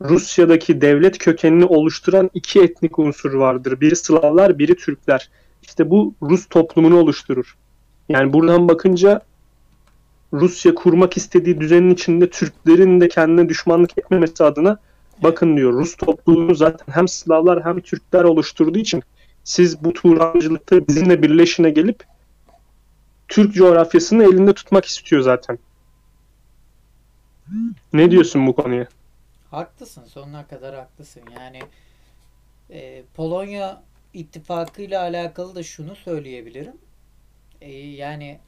Rusya'daki 0.00 0.80
devlet 0.80 1.18
kökenini 1.18 1.64
oluşturan 1.64 2.30
iki 2.34 2.62
etnik 2.62 2.98
unsur 2.98 3.32
vardır. 3.32 3.80
Biri 3.80 3.96
Slavlar, 3.96 4.58
biri 4.58 4.76
Türkler. 4.76 5.30
İşte 5.68 5.90
bu 5.90 6.14
Rus 6.22 6.46
toplumunu 6.46 6.96
oluşturur. 6.96 7.56
Yani 8.08 8.32
buradan 8.32 8.68
bakınca 8.68 9.20
Rusya 10.32 10.74
kurmak 10.74 11.16
istediği 11.16 11.60
düzenin 11.60 11.90
içinde 11.90 12.30
Türklerin 12.30 13.00
de 13.00 13.08
kendine 13.08 13.48
düşmanlık 13.48 13.98
etmemesi 13.98 14.44
adına 14.44 14.78
bakın 15.22 15.56
diyor 15.56 15.72
Rus 15.72 15.96
topluluğunu 15.96 16.54
zaten 16.54 16.94
hem 16.94 17.08
Slavlar 17.08 17.64
hem 17.64 17.80
Türkler 17.80 18.24
oluşturduğu 18.24 18.78
için 18.78 19.02
siz 19.44 19.84
bu 19.84 19.92
Turancılıkta 19.92 20.88
bizimle 20.88 21.22
birleşine 21.22 21.70
gelip 21.70 22.04
Türk 23.28 23.54
coğrafyasını 23.54 24.24
elinde 24.24 24.52
tutmak 24.52 24.84
istiyor 24.84 25.22
zaten. 25.22 25.58
Ne 27.92 28.10
diyorsun 28.10 28.46
bu 28.46 28.54
konuya? 28.54 28.88
Haklısın. 29.50 30.04
Sonuna 30.04 30.46
kadar 30.46 30.74
haklısın. 30.74 31.22
Yani 31.40 31.60
e, 32.70 33.02
Polonya 33.14 33.82
ittifakı 34.18 34.82
ile 34.82 34.98
alakalı 34.98 35.54
da 35.54 35.62
şunu 35.62 35.96
söyleyebilirim. 35.96 36.76
E, 37.60 37.72
yani 37.76 38.40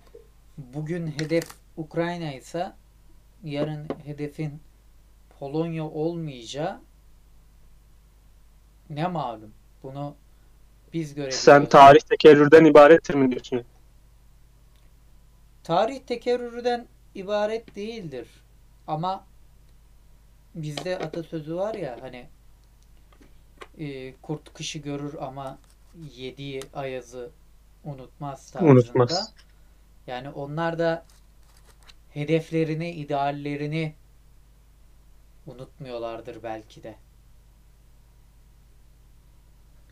bugün 0.58 1.06
hedef 1.06 1.44
Ukrayna 1.76 2.32
ise 2.32 2.72
yarın 3.44 3.88
hedefin 4.04 4.60
Polonya 5.38 5.84
olmayacağı 5.84 6.80
ne 8.90 9.06
malum. 9.06 9.52
Bunu 9.82 10.14
biz 10.92 11.14
görebiliyoruz. 11.14 11.44
Sen 11.44 11.66
tarih 11.66 12.00
tekerrürden 12.00 12.64
ibarettir 12.64 13.14
mi 13.14 13.30
diyorsun? 13.30 13.64
Tarih 15.64 16.00
tekerrürden 16.00 16.86
ibaret 17.14 17.76
değildir. 17.76 18.28
Ama 18.86 19.26
bizde 20.54 20.98
atasözü 20.98 21.56
var 21.56 21.74
ya 21.74 21.98
hani 22.00 22.26
e, 23.78 24.14
kurt 24.22 24.54
kışı 24.54 24.78
görür 24.78 25.14
ama 25.20 25.58
yediği 26.16 26.62
ayazı 26.74 27.30
unutmaz 27.84 28.50
tarzında. 28.50 28.72
Unutmaz. 28.72 29.32
Yani 30.06 30.30
onlar 30.30 30.78
da 30.78 31.04
hedeflerini, 32.10 32.90
ideallerini 32.90 33.94
unutmuyorlardır 35.46 36.42
belki 36.42 36.82
de. 36.82 36.94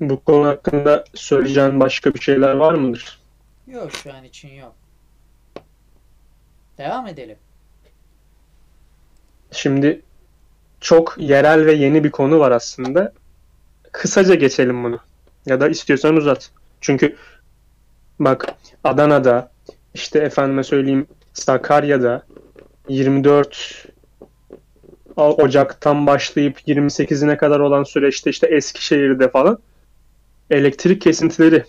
Bu 0.00 0.24
konu 0.24 0.46
hakkında 0.46 1.04
söyleyeceğin 1.14 1.80
başka 1.80 2.14
bir 2.14 2.20
şeyler 2.20 2.54
var 2.54 2.74
mıdır? 2.74 3.20
Yok 3.66 3.92
şu 3.92 4.14
an 4.14 4.24
için 4.24 4.48
yok. 4.48 4.74
Devam 6.78 7.06
edelim. 7.06 7.36
Şimdi 9.52 10.02
çok 10.80 11.16
yerel 11.18 11.66
ve 11.66 11.72
yeni 11.72 12.04
bir 12.04 12.10
konu 12.10 12.38
var 12.38 12.50
aslında. 12.50 13.12
Kısaca 13.92 14.34
geçelim 14.34 14.84
bunu. 14.84 14.98
Ya 15.46 15.60
da 15.60 15.68
istiyorsan 15.68 16.16
uzat. 16.16 16.50
Çünkü 16.80 17.16
bak 18.18 18.54
Adana'da 18.84 19.50
işte 19.94 20.18
efendime 20.18 20.64
söyleyeyim 20.64 21.06
Sakarya'da 21.32 22.22
24 22.88 23.86
Ocak'tan 25.16 26.06
başlayıp 26.06 26.60
28'ine 26.68 27.36
kadar 27.36 27.60
olan 27.60 27.82
süreçte 27.84 28.30
işte 28.30 28.46
Eskişehir'de 28.46 29.30
falan 29.30 29.58
elektrik 30.50 31.02
kesintileri 31.02 31.64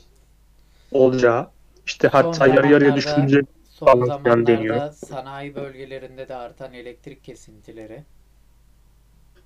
olacağı 0.92 1.48
işte 1.86 2.08
hatta 2.08 2.48
yarı 2.48 2.72
yarıya 2.72 2.96
düşünce 2.96 3.42
Son 3.70 3.86
falan 3.86 4.06
zamanlarda 4.06 4.48
deniyor. 4.48 4.92
sanayi 4.92 5.56
bölgelerinde 5.56 6.28
de 6.28 6.36
artan 6.36 6.74
elektrik 6.74 7.24
kesintileri. 7.24 8.04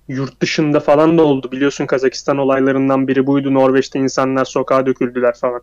Yurt 0.08 0.40
dışında 0.40 0.80
falan 0.80 1.18
da 1.18 1.22
oldu. 1.22 1.52
Biliyorsun 1.52 1.86
Kazakistan 1.86 2.38
olaylarından 2.38 3.08
biri 3.08 3.26
buydu. 3.26 3.54
Norveç'te 3.54 3.98
insanlar 3.98 4.44
sokağa 4.44 4.86
döküldüler 4.86 5.34
falan. 5.34 5.62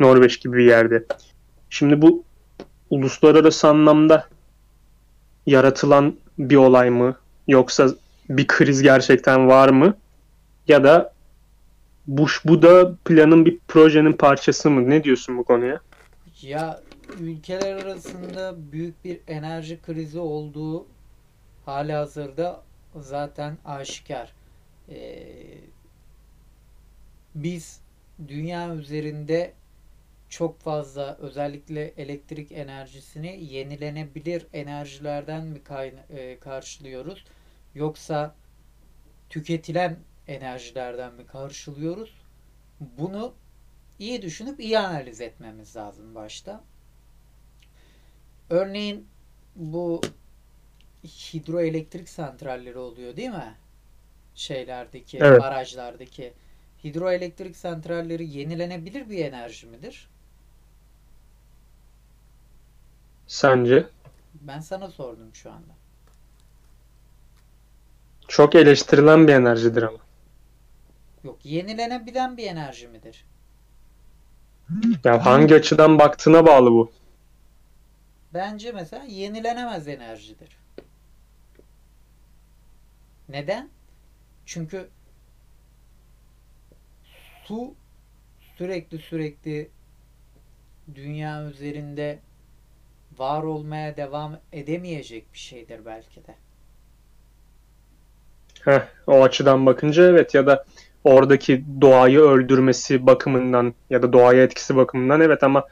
Norveç 0.00 0.40
gibi 0.40 0.56
bir 0.56 0.64
yerde. 0.64 1.04
Şimdi 1.70 2.02
bu 2.02 2.24
uluslararası 2.90 3.68
anlamda 3.68 4.28
yaratılan 5.46 6.16
bir 6.38 6.56
olay 6.56 6.90
mı? 6.90 7.16
Yoksa 7.48 7.88
bir 8.28 8.46
kriz 8.46 8.82
gerçekten 8.82 9.48
var 9.48 9.68
mı? 9.68 9.96
Ya 10.68 10.84
da 10.84 11.12
bu, 12.06 12.26
bu 12.44 12.62
da 12.62 12.94
planın 13.04 13.44
bir 13.44 13.58
projenin 13.68 14.12
parçası 14.12 14.70
mı? 14.70 14.90
Ne 14.90 15.04
diyorsun 15.04 15.38
bu 15.38 15.44
konuya? 15.44 15.80
Ya 16.42 16.80
ülkeler 17.20 17.76
arasında 17.76 18.54
büyük 18.72 19.04
bir 19.04 19.20
enerji 19.28 19.80
krizi 19.82 20.18
olduğu 20.18 20.86
halihazırda 21.66 22.62
zaten 23.02 23.58
aşikar. 23.64 24.32
Ee, 24.88 25.32
biz 27.34 27.80
dünya 28.28 28.74
üzerinde 28.74 29.52
çok 30.28 30.60
fazla 30.60 31.16
özellikle 31.16 31.84
elektrik 31.96 32.52
enerjisini 32.52 33.44
yenilenebilir 33.44 34.46
enerjilerden 34.52 35.46
mi 35.46 35.60
e, 36.10 36.38
karşılıyoruz 36.38 37.24
yoksa 37.74 38.34
tüketilen 39.30 39.96
enerjilerden 40.28 41.14
mi 41.14 41.26
karşılıyoruz? 41.26 42.14
Bunu 42.80 43.34
iyi 43.98 44.22
düşünüp 44.22 44.60
iyi 44.60 44.78
analiz 44.78 45.20
etmemiz 45.20 45.76
lazım 45.76 46.14
başta. 46.14 46.64
Örneğin 48.50 49.08
bu 49.56 50.00
hidroelektrik 51.04 52.08
santralleri 52.08 52.78
oluyor 52.78 53.16
değil 53.16 53.30
mi? 53.30 53.58
Şeylerdeki, 54.34 55.18
Evet. 55.20 55.40
barajlardaki 55.40 56.34
hidroelektrik 56.84 57.56
santralleri 57.56 58.28
yenilenebilir 58.28 59.10
bir 59.10 59.24
enerji 59.24 59.66
midir? 59.66 60.10
Sence? 63.26 63.88
Ben 64.34 64.60
sana 64.60 64.90
sordum 64.90 65.34
şu 65.34 65.50
anda. 65.52 65.76
Çok 68.28 68.54
eleştirilen 68.54 69.28
bir 69.28 69.32
enerjidir 69.32 69.82
ama. 69.82 69.98
Yok, 71.24 71.44
yenilenebilen 71.46 72.36
bir 72.36 72.46
enerji 72.46 72.88
midir? 72.88 73.26
Ya 75.04 75.26
hangi 75.26 75.54
açıdan 75.54 75.98
baktığına 75.98 76.46
bağlı 76.46 76.70
bu. 76.70 76.92
Bence 78.34 78.72
mesela 78.72 79.04
yenilenemez 79.04 79.88
enerjidir. 79.88 80.56
Neden? 83.28 83.70
Çünkü 84.46 84.88
su 87.44 87.74
sürekli 88.58 88.98
sürekli 88.98 89.70
dünya 90.94 91.44
üzerinde 91.44 92.18
var 93.18 93.42
olmaya 93.42 93.96
devam 93.96 94.38
edemeyecek 94.52 95.32
bir 95.32 95.38
şeydir 95.38 95.80
belki 95.86 96.26
de. 96.26 96.34
Heh, 98.64 98.88
o 99.06 99.22
açıdan 99.22 99.66
bakınca 99.66 100.10
evet 100.10 100.34
ya 100.34 100.46
da 100.46 100.64
oradaki 101.04 101.64
doğayı 101.80 102.18
öldürmesi 102.20 103.06
bakımından 103.06 103.74
ya 103.90 104.02
da 104.02 104.12
doğaya 104.12 104.42
etkisi 104.42 104.76
bakımından 104.76 105.20
evet 105.20 105.42
ama 105.42 105.68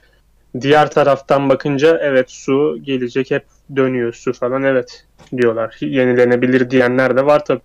diğer 0.61 0.91
taraftan 0.91 1.49
bakınca 1.49 1.99
evet 1.99 2.31
su 2.31 2.79
gelecek 2.83 3.31
hep 3.31 3.47
dönüyor 3.77 4.13
su 4.13 4.33
falan 4.33 4.63
evet 4.63 5.07
diyorlar. 5.37 5.77
Yenilenebilir 5.81 6.71
diyenler 6.71 7.17
de 7.17 7.27
var 7.27 7.45
tabii. 7.45 7.63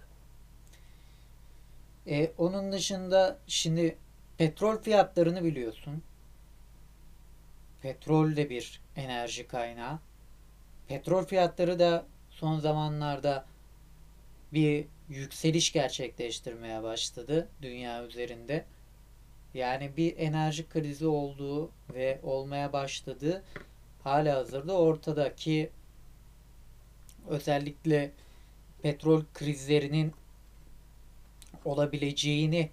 E, 2.08 2.32
onun 2.38 2.72
dışında 2.72 3.38
şimdi 3.48 3.96
petrol 4.38 4.78
fiyatlarını 4.78 5.44
biliyorsun. 5.44 6.04
Petrol 7.82 8.36
de 8.36 8.50
bir 8.50 8.82
enerji 8.96 9.48
kaynağı. 9.48 10.00
Petrol 10.88 11.26
fiyatları 11.26 11.80
da 11.80 12.06
son 12.30 12.60
zamanlarda 12.60 13.46
bir 14.54 14.86
yükseliş 15.10 15.72
gerçekleştirmeye 15.72 16.84
başladı 16.84 17.48
dünya 17.62 18.06
üzerinde. 18.06 18.66
Yani 19.54 19.98
bir 19.98 20.18
enerji 20.18 20.70
krizi 20.70 21.08
olduğu 21.08 21.72
ve 21.94 22.20
olmaya 22.24 22.74
başladığı 22.74 23.44
hala 24.04 24.36
hazırda 24.36 24.74
ortadaki 24.78 25.70
özellikle 27.28 28.12
petrol 28.82 29.24
krizlerinin 29.34 30.14
olabileceğini 31.66 32.70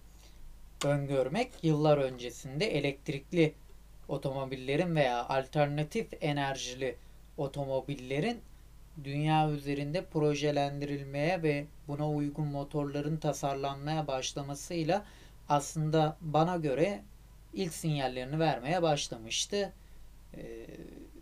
öngörmek 0.85 1.51
yıllar 1.63 1.99
öncesinde 1.99 2.67
elektrikli 2.67 3.55
otomobillerin 4.09 4.97
veya 4.97 5.29
alternatif 5.29 6.07
enerjili 6.21 6.97
otomobillerin 7.37 8.41
dünya 9.05 9.51
üzerinde 9.51 10.05
projelendirilmeye 10.05 11.43
ve 11.43 11.67
buna 11.89 12.11
uygun 12.11 12.47
motorların 12.47 13.17
tasarlanmaya 13.17 14.07
başlamasıyla 14.07 15.05
aslında 15.49 16.17
bana 16.21 16.57
göre 16.57 17.03
ilk 17.53 17.73
sinyallerini 17.73 18.39
vermeye 18.39 18.83
başlamıştı. 18.83 19.73
Ee, 20.37 20.67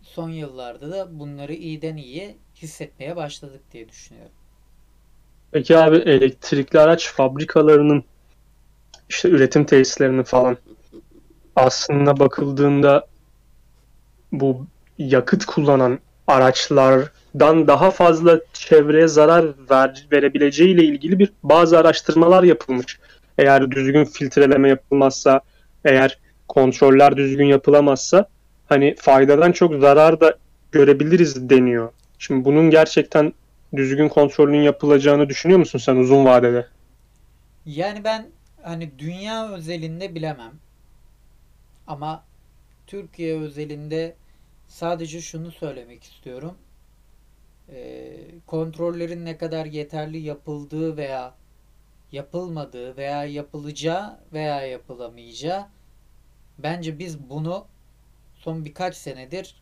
son 0.01 0.29
yıllarda 0.29 0.91
da 0.91 1.19
bunları 1.19 1.53
iyiden 1.53 1.97
iyiye 1.97 2.35
hissetmeye 2.55 3.15
başladık 3.15 3.61
diye 3.71 3.89
düşünüyorum. 3.89 4.31
Peki 5.51 5.77
abi 5.77 5.95
elektrikli 5.95 6.79
araç 6.79 7.07
fabrikalarının 7.07 8.03
işte 9.09 9.29
üretim 9.29 9.65
tesislerinin 9.65 10.23
falan 10.23 10.57
aslında 11.55 12.19
bakıldığında 12.19 13.07
bu 14.31 14.67
yakıt 14.97 15.45
kullanan 15.45 15.99
araçlardan 16.27 17.67
daha 17.67 17.91
fazla 17.91 18.39
çevreye 18.53 19.07
zarar 19.07 19.69
ver, 19.69 20.07
verebileceği 20.11 20.69
ile 20.69 20.83
ilgili 20.83 21.19
bir 21.19 21.33
bazı 21.43 21.79
araştırmalar 21.79 22.43
yapılmış. 22.43 22.99
Eğer 23.37 23.71
düzgün 23.71 24.05
filtreleme 24.05 24.69
yapılmazsa, 24.69 25.41
eğer 25.85 26.19
kontroller 26.47 27.17
düzgün 27.17 27.45
yapılamazsa 27.45 28.29
hani 28.65 28.95
faydadan 28.95 29.51
çok 29.51 29.81
zarar 29.81 30.19
da 30.21 30.37
görebiliriz 30.71 31.49
deniyor. 31.49 31.91
Şimdi 32.19 32.45
bunun 32.45 32.69
gerçekten 32.69 33.33
düzgün 33.75 34.09
kontrolün 34.09 34.61
yapılacağını 34.61 35.29
düşünüyor 35.29 35.59
musun 35.59 35.79
sen 35.79 35.95
uzun 35.95 36.25
vadede? 36.25 36.67
Yani 37.65 38.03
ben 38.03 38.27
hani 38.61 38.99
dünya 38.99 39.49
özelinde 39.49 40.15
bilemem. 40.15 40.51
Ama 41.87 42.23
Türkiye 42.87 43.39
özelinde 43.39 44.15
sadece 44.67 45.21
şunu 45.21 45.51
söylemek 45.51 46.03
istiyorum. 46.03 46.57
Ee, 47.69 48.13
kontrollerin 48.47 49.25
ne 49.25 49.37
kadar 49.37 49.65
yeterli 49.65 50.17
yapıldığı 50.17 50.97
veya 50.97 51.33
yapılmadığı 52.15 52.97
veya 52.97 53.25
yapılacağı 53.25 54.19
veya 54.33 54.61
yapılamayacağı 54.61 55.65
bence 56.57 56.99
biz 56.99 57.29
bunu 57.29 57.65
son 58.35 58.65
birkaç 58.65 58.95
senedir 58.95 59.55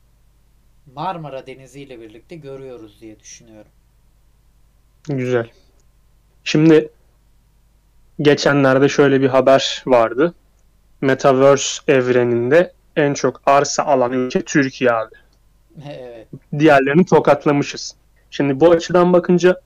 Marmara 0.95 1.47
Denizi 1.47 1.81
ile 1.81 1.99
birlikte 1.99 2.35
görüyoruz 2.35 3.01
diye 3.01 3.19
düşünüyorum. 3.19 3.71
Güzel. 5.07 5.49
Şimdi 6.43 6.89
geçenlerde 8.21 8.89
şöyle 8.89 9.21
bir 9.21 9.29
haber 9.29 9.83
vardı. 9.85 10.33
Metaverse 11.01 11.81
evreninde 11.87 12.73
en 12.95 13.13
çok 13.13 13.41
arsa 13.45 13.83
alan 13.83 14.11
ülke 14.11 14.41
Türkiye 14.41 14.91
abi. 14.91 15.15
Evet. 15.89 16.27
Diğerlerini 16.59 17.05
tokatlamışız. 17.05 17.95
Şimdi 18.31 18.59
bu 18.59 18.71
açıdan 18.71 19.13
bakınca 19.13 19.61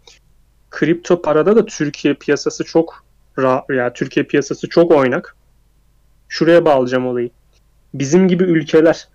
kripto 0.69 1.21
parada 1.21 1.56
da 1.56 1.65
Türkiye 1.65 2.13
piyasası 2.13 2.63
çok 2.63 3.03
ra- 3.38 3.75
ya 3.75 3.93
Türkiye 3.93 4.25
piyasası 4.25 4.69
çok 4.69 4.91
oynak. 4.91 5.36
Şuraya 6.30 6.65
bağlayacağım 6.65 7.08
olayı. 7.08 7.30
Bizim 7.93 8.27
gibi 8.27 8.43
ülkeler 8.43 9.08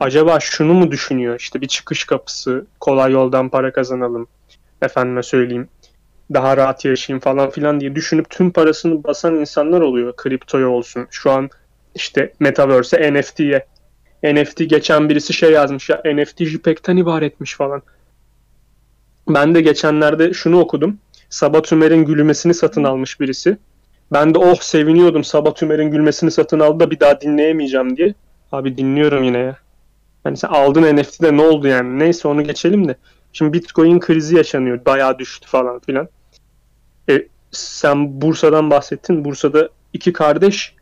acaba 0.00 0.40
şunu 0.40 0.74
mu 0.74 0.90
düşünüyor? 0.90 1.40
İşte 1.40 1.60
bir 1.60 1.68
çıkış 1.68 2.04
kapısı, 2.04 2.66
kolay 2.80 3.12
yoldan 3.12 3.48
para 3.48 3.72
kazanalım. 3.72 4.26
Efendime 4.82 5.22
söyleyeyim. 5.22 5.68
Daha 6.34 6.56
rahat 6.56 6.84
yaşayayım 6.84 7.20
falan 7.20 7.50
filan 7.50 7.80
diye 7.80 7.94
düşünüp 7.94 8.30
tüm 8.30 8.50
parasını 8.50 9.04
basan 9.04 9.34
insanlar 9.34 9.80
oluyor. 9.80 10.16
Kriptoya 10.16 10.68
olsun. 10.68 11.06
Şu 11.10 11.30
an 11.30 11.50
işte 11.94 12.32
Metaverse'e, 12.40 13.12
NFT'ye. 13.14 13.66
NFT 14.24 14.58
geçen 14.68 15.08
birisi 15.08 15.32
şey 15.32 15.50
yazmış 15.52 15.90
ya 15.90 16.02
NFT 16.04 16.44
JPEG'ten 16.44 16.96
ibaretmiş 16.96 17.54
falan. 17.54 17.82
Ben 19.28 19.54
de 19.54 19.60
geçenlerde 19.60 20.32
şunu 20.32 20.60
okudum. 20.60 20.98
Sabah 21.28 21.62
Tümer'in 21.62 22.04
gülmesini 22.04 22.54
satın 22.54 22.84
almış 22.84 23.20
birisi. 23.20 23.58
Ben 24.12 24.34
de 24.34 24.38
oh 24.38 24.60
seviniyordum 24.60 25.24
Sabah 25.24 25.54
Tümer'in 25.54 25.90
gülmesini 25.90 26.30
satın 26.30 26.60
aldı 26.60 26.80
da 26.80 26.90
bir 26.90 27.00
daha 27.00 27.20
dinleyemeyeceğim 27.20 27.96
diye. 27.96 28.14
Abi 28.52 28.76
dinliyorum 28.76 29.22
yine 29.22 29.38
ya. 29.38 29.56
Yani 30.24 30.36
sen 30.36 30.48
aldın 30.48 30.96
NFT'de 30.96 31.36
ne 31.36 31.42
oldu 31.42 31.66
yani? 31.66 31.98
Neyse 31.98 32.28
onu 32.28 32.44
geçelim 32.44 32.88
de. 32.88 32.96
Şimdi 33.32 33.52
Bitcoin 33.52 34.00
krizi 34.00 34.36
yaşanıyor. 34.36 34.84
Bayağı 34.86 35.18
düştü 35.18 35.48
falan 35.48 35.78
filan. 35.78 36.08
E, 37.10 37.26
sen 37.50 38.20
Bursa'dan 38.20 38.70
bahsettin. 38.70 39.24
Bursa'da 39.24 39.68
iki 39.92 40.12
kardeş 40.12 40.74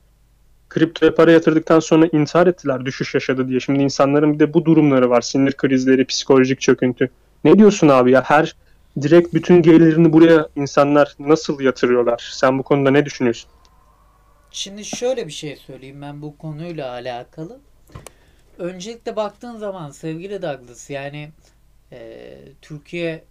kriptoya 0.68 1.14
para 1.14 1.32
yatırdıktan 1.32 1.80
sonra 1.80 2.06
intihar 2.12 2.46
ettiler 2.46 2.84
düşüş 2.84 3.14
yaşadı 3.14 3.48
diye. 3.48 3.60
Şimdi 3.60 3.82
insanların 3.82 4.34
bir 4.34 4.38
de 4.38 4.54
bu 4.54 4.64
durumları 4.64 5.10
var. 5.10 5.20
Sinir 5.20 5.52
krizleri, 5.52 6.04
psikolojik 6.04 6.60
çöküntü. 6.60 7.10
Ne 7.44 7.58
diyorsun 7.58 7.88
abi 7.88 8.10
ya? 8.10 8.22
Her 8.22 8.56
direkt 9.02 9.34
bütün 9.34 9.62
gelirini 9.62 10.12
buraya 10.12 10.48
insanlar 10.56 11.14
nasıl 11.18 11.60
yatırıyorlar? 11.60 12.30
Sen 12.32 12.58
bu 12.58 12.62
konuda 12.62 12.90
ne 12.90 13.04
düşünüyorsun? 13.04 13.50
Şimdi 14.50 14.84
şöyle 14.84 15.26
bir 15.26 15.32
şey 15.32 15.56
söyleyeyim 15.56 16.02
ben 16.02 16.22
bu 16.22 16.38
konuyla 16.38 16.90
alakalı. 16.90 17.60
Öncelikle 18.58 19.16
baktığın 19.16 19.56
zaman 19.56 19.90
sevgili 19.90 20.42
Douglas 20.42 20.90
yani 20.90 21.30
e, 21.92 22.38
Türkiye 22.62 23.24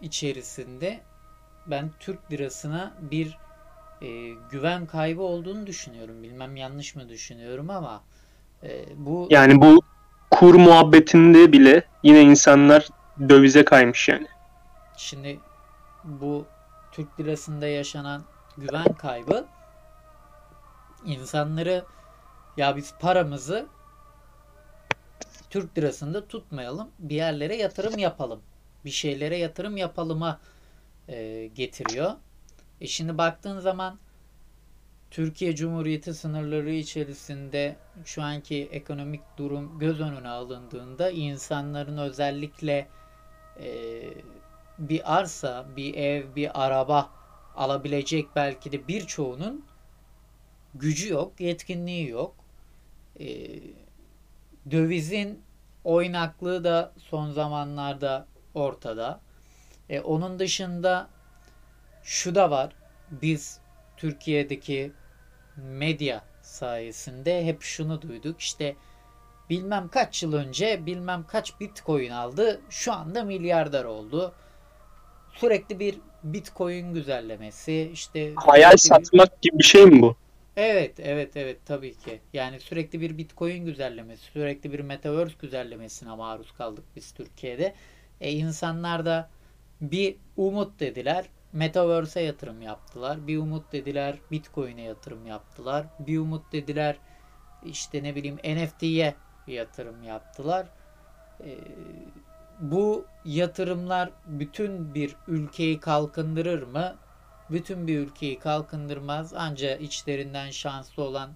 içerisinde 0.00 1.00
ben 1.66 1.90
Türk 2.00 2.32
lirasına 2.32 2.92
bir 3.10 3.38
e, 4.02 4.34
güven 4.50 4.86
kaybı 4.86 5.22
olduğunu 5.22 5.66
düşünüyorum. 5.66 6.22
Bilmem 6.22 6.56
yanlış 6.56 6.96
mı 6.96 7.08
düşünüyorum 7.08 7.70
ama 7.70 8.02
e, 8.62 8.84
bu 8.96 9.26
Yani 9.30 9.60
bu 9.60 9.82
kur 10.32 10.54
muhabbetinde 10.54 11.52
bile 11.52 11.82
yine 12.02 12.22
insanlar 12.22 12.88
dövize 13.28 13.64
kaymış 13.64 14.08
yani. 14.08 14.26
Şimdi 14.96 15.40
bu 16.04 16.46
Türk 16.92 17.20
lirasında 17.20 17.66
yaşanan 17.66 18.22
güven 18.58 18.92
kaybı 18.92 19.44
insanları 21.04 21.84
ya 22.56 22.76
biz 22.76 22.94
paramızı 23.00 23.66
Türk 25.50 25.78
lirasında 25.78 26.26
tutmayalım, 26.26 26.88
bir 26.98 27.14
yerlere 27.14 27.56
yatırım 27.56 27.98
yapalım, 27.98 28.40
bir 28.84 28.90
şeylere 28.90 29.36
yatırım 29.36 29.76
yapalıma 29.76 30.40
e, 31.08 31.46
getiriyor. 31.54 32.12
E 32.80 32.86
şimdi 32.86 33.18
baktığın 33.18 33.60
zaman 33.60 33.98
Türkiye 35.12 35.56
Cumhuriyeti 35.56 36.14
sınırları 36.14 36.70
içerisinde 36.70 37.76
şu 38.04 38.22
anki 38.22 38.68
ekonomik 38.72 39.20
durum 39.36 39.78
göz 39.78 40.00
önüne 40.00 40.28
alındığında 40.28 41.10
insanların 41.10 41.98
özellikle 41.98 42.88
e, 43.60 44.02
bir 44.78 45.16
arsa, 45.18 45.66
bir 45.76 45.94
ev, 45.94 46.36
bir 46.36 46.64
araba 46.64 47.10
alabilecek 47.56 48.26
belki 48.36 48.72
de 48.72 48.88
birçoğunun 48.88 49.64
gücü 50.74 51.12
yok, 51.12 51.40
yetkinliği 51.40 52.08
yok. 52.08 52.34
E, 53.20 53.26
dövizin 54.70 55.42
oynaklığı 55.84 56.64
da 56.64 56.92
son 56.98 57.30
zamanlarda 57.30 58.26
ortada. 58.54 59.20
E, 59.88 60.00
onun 60.00 60.38
dışında 60.38 61.08
şu 62.02 62.34
da 62.34 62.50
var. 62.50 62.72
Biz 63.10 63.60
Türkiye'deki 63.96 64.92
medya 65.62 66.24
sayesinde 66.42 67.44
hep 67.46 67.62
şunu 67.62 68.02
duyduk. 68.02 68.40
İşte 68.40 68.76
bilmem 69.50 69.88
kaç 69.88 70.22
yıl 70.22 70.32
önce 70.32 70.86
bilmem 70.86 71.24
kaç 71.28 71.60
bitcoin 71.60 72.10
aldı. 72.10 72.60
Şu 72.70 72.92
anda 72.92 73.24
milyarder 73.24 73.84
oldu. 73.84 74.32
Sürekli 75.34 75.78
bir 75.80 75.94
bitcoin 76.24 76.94
güzellemesi. 76.94 77.90
işte 77.92 78.32
Hayal 78.36 78.76
sürekli 78.76 79.00
bir- 79.02 79.04
satmak 79.06 79.42
gibi 79.42 79.58
bir 79.58 79.64
şey 79.64 79.84
mi 79.86 80.02
bu? 80.02 80.16
Evet, 80.56 81.00
evet, 81.00 81.36
evet 81.36 81.58
tabii 81.66 81.94
ki. 81.94 82.20
Yani 82.32 82.60
sürekli 82.60 83.00
bir 83.00 83.18
Bitcoin 83.18 83.64
güzellemesi, 83.64 84.22
sürekli 84.22 84.72
bir 84.72 84.80
Metaverse 84.80 85.34
güzellemesine 85.40 86.14
maruz 86.14 86.52
kaldık 86.52 86.84
biz 86.96 87.12
Türkiye'de. 87.12 87.74
E 88.20 88.32
insanlar 88.32 89.06
da 89.06 89.30
bir 89.80 90.16
umut 90.36 90.80
dediler, 90.80 91.24
Metaverse'e 91.52 92.22
yatırım 92.22 92.62
yaptılar. 92.62 93.26
Bir 93.26 93.38
umut 93.38 93.72
dediler, 93.72 94.18
Bitcoin'e 94.30 94.82
yatırım 94.82 95.26
yaptılar. 95.26 95.86
Bir 95.98 96.18
umut 96.18 96.52
dediler, 96.52 96.96
işte 97.64 98.02
ne 98.02 98.14
bileyim 98.14 98.36
NFT'ye 98.36 99.14
yatırım 99.46 100.02
yaptılar. 100.02 100.66
E, 101.40 101.58
bu 102.60 103.06
yatırımlar 103.24 104.10
bütün 104.26 104.94
bir 104.94 105.16
ülkeyi 105.28 105.80
kalkındırır 105.80 106.62
mı? 106.62 106.96
bütün 107.52 107.86
bir 107.86 107.98
ülkeyi 107.98 108.38
kalkındırmaz. 108.38 109.34
Ancak 109.34 109.80
içlerinden 109.80 110.50
şanslı 110.50 111.02
olan 111.02 111.30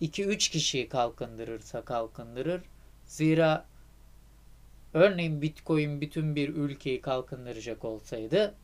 2-3 0.00 0.50
kişiyi 0.50 0.88
kalkındırırsa 0.88 1.84
kalkındırır. 1.84 2.62
Zira 3.06 3.66
örneğin 4.94 5.42
Bitcoin 5.42 6.00
bütün 6.00 6.36
bir 6.36 6.48
ülkeyi 6.48 7.00
kalkındıracak 7.00 7.84
olsaydı 7.84 8.54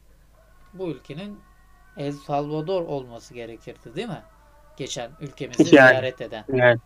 bu 0.78 0.88
ülkenin 0.88 1.40
El 1.96 2.12
Salvador 2.12 2.82
olması 2.82 3.34
gerekirdi 3.34 3.94
değil 3.94 4.08
mi? 4.08 4.22
Geçen 4.76 5.10
ülkemizi 5.20 5.76
Yani. 5.76 5.88
ziyaret 5.88 6.20
eden. 6.20 6.44
Yani. 6.52 6.78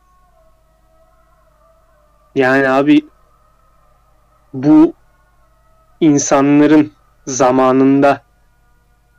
Yani 2.35 2.68
abi 2.68 3.05
bu 4.55 4.94
insanların 6.00 6.92
zamanında 7.26 8.22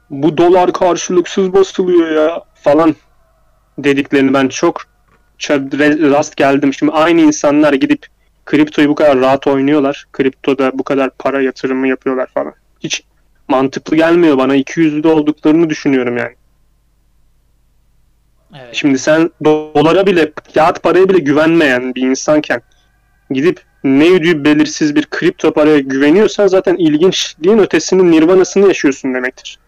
bu 0.09 0.37
dolar 0.37 0.73
karşılıksız 0.73 1.53
basılıyor 1.53 2.11
ya 2.11 2.43
falan 2.55 2.95
dediklerini 3.77 4.33
ben 4.33 4.47
çok 4.47 4.81
rast 6.11 6.35
geldim. 6.35 6.73
Şimdi 6.73 6.91
aynı 6.91 7.21
insanlar 7.21 7.73
gidip 7.73 8.07
kriptoyu 8.45 8.89
bu 8.89 8.95
kadar 8.95 9.19
rahat 9.19 9.47
oynuyorlar. 9.47 10.05
Kriptoda 10.11 10.71
bu 10.73 10.83
kadar 10.83 11.09
para 11.09 11.41
yatırımı 11.41 11.87
yapıyorlar 11.87 12.27
falan. 12.27 12.53
Hiç 12.79 13.03
mantıklı 13.47 13.95
gelmiyor 13.95 14.37
bana. 14.37 14.55
200'lü 14.55 15.03
de 15.03 15.07
olduklarını 15.07 15.69
düşünüyorum 15.69 16.17
yani. 16.17 16.35
Evet. 18.55 18.75
Şimdi 18.75 18.99
sen 18.99 19.31
dolara 19.43 20.05
bile, 20.05 20.31
kağıt 20.53 20.83
paraya 20.83 21.09
bile 21.09 21.19
güvenmeyen 21.19 21.95
bir 21.95 22.01
insanken 22.01 22.61
gidip 23.29 23.61
ne 23.83 24.11
ödüğü 24.11 24.43
belirsiz 24.43 24.95
bir 24.95 25.05
kripto 25.05 25.53
paraya 25.53 25.79
güveniyorsan 25.79 26.47
zaten 26.47 26.75
ilginçliğin 26.75 27.57
ötesinin 27.57 28.11
nirvanasını 28.11 28.67
yaşıyorsun 28.67 29.13
demektir. 29.13 29.59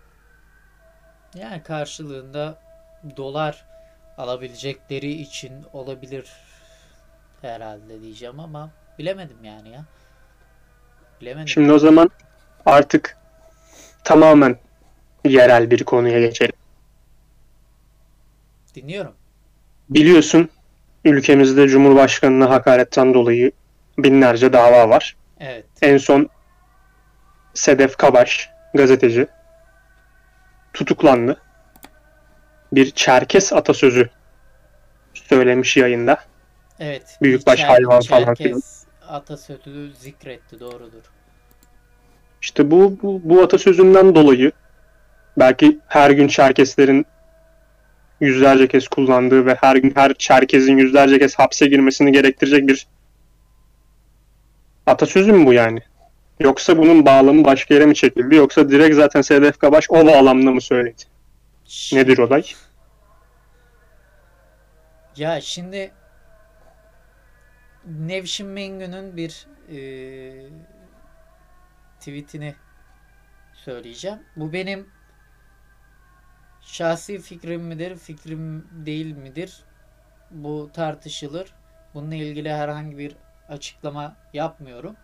Yani 1.35 1.63
karşılığında 1.63 2.59
dolar 3.17 3.65
alabilecekleri 4.17 5.11
için 5.11 5.53
olabilir 5.73 6.25
herhalde 7.41 8.01
diyeceğim 8.01 8.39
ama 8.39 8.69
bilemedim 8.99 9.43
yani 9.43 9.69
ya. 9.69 9.85
Bilemedim. 11.21 11.47
Şimdi 11.47 11.71
o 11.71 11.79
zaman 11.79 12.09
artık 12.65 13.17
tamamen 14.05 14.57
yerel 15.25 15.71
bir 15.71 15.83
konuya 15.83 16.19
geçelim. 16.19 16.55
Dinliyorum. 18.75 19.13
Biliyorsun 19.89 20.49
ülkemizde 21.05 21.67
Cumhurbaşkanı'na 21.67 22.49
hakaretten 22.49 23.13
dolayı 23.13 23.51
binlerce 23.97 24.53
dava 24.53 24.89
var. 24.89 25.15
Evet. 25.39 25.65
En 25.81 25.97
son 25.97 26.29
Sedef 27.53 27.97
Kabaş 27.97 28.49
gazeteci 28.73 29.27
tutuklandı. 30.73 31.41
Bir 32.71 32.91
Çerkes 32.91 33.53
atasözü 33.53 34.09
söylemiş 35.13 35.77
yayında. 35.77 36.17
Evet. 36.79 37.17
Büyükbaş 37.21 37.63
hayvan 37.63 38.01
falan 38.01 38.33
Çerkes 38.35 38.85
atasözü 39.07 39.93
zikretti 39.93 40.59
doğrudur. 40.59 41.14
İşte 42.45 42.71
bu, 42.71 42.97
bu, 43.01 43.21
bu 43.23 43.41
atasözünden 43.41 44.15
dolayı 44.15 44.51
belki 45.37 45.79
her 45.87 46.09
gün 46.09 46.27
Çerkeslerin 46.27 47.05
yüzlerce 48.19 48.67
kez 48.67 48.87
kullandığı 48.87 49.45
ve 49.45 49.55
her 49.61 49.75
gün 49.75 49.91
her 49.95 50.13
Çerkez'in 50.13 50.77
yüzlerce 50.77 51.19
kez 51.19 51.35
hapse 51.35 51.67
girmesini 51.67 52.11
gerektirecek 52.11 52.67
bir 52.67 52.87
atasözü 54.85 55.33
mü 55.33 55.45
bu 55.45 55.53
yani? 55.53 55.79
Yoksa 56.39 56.77
bunun 56.77 57.05
bağlamı 57.05 57.45
başka 57.45 57.73
yere 57.73 57.85
mi 57.85 57.95
çekildi? 57.95 58.35
Yoksa 58.35 58.69
direkt 58.69 58.95
zaten 58.95 59.21
Sedef 59.21 59.57
Kabaş 59.57 59.85
o 59.89 60.05
bağlamda 60.05 60.51
mı 60.51 60.61
söyledi? 60.61 61.03
Nedir 61.93 62.17
olay? 62.17 62.43
Ya 65.15 65.41
şimdi 65.41 65.91
Nevşin 67.85 68.47
Mengü'nün 68.47 69.17
bir 69.17 69.47
eee 69.71 70.49
tweetini 72.05 72.55
söyleyeceğim. 73.53 74.19
Bu 74.35 74.53
benim 74.53 74.87
şahsi 76.61 77.19
fikrim 77.19 77.61
midir, 77.61 77.95
fikrim 77.95 78.67
değil 78.71 79.15
midir? 79.15 79.63
Bu 80.31 80.69
tartışılır. 80.73 81.53
Bununla 81.93 82.15
ilgili 82.15 82.53
herhangi 82.53 82.97
bir 82.97 83.15
açıklama 83.49 84.15
yapmıyorum. 84.33 84.95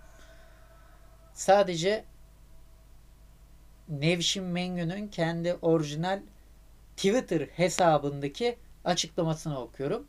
Sadece 1.33 2.03
Nevşin 3.89 4.43
Mengü'nün 4.43 5.07
kendi 5.07 5.53
orijinal 5.61 6.19
Twitter 6.97 7.41
hesabındaki 7.41 8.57
açıklamasını 8.85 9.59
okuyorum. 9.59 10.07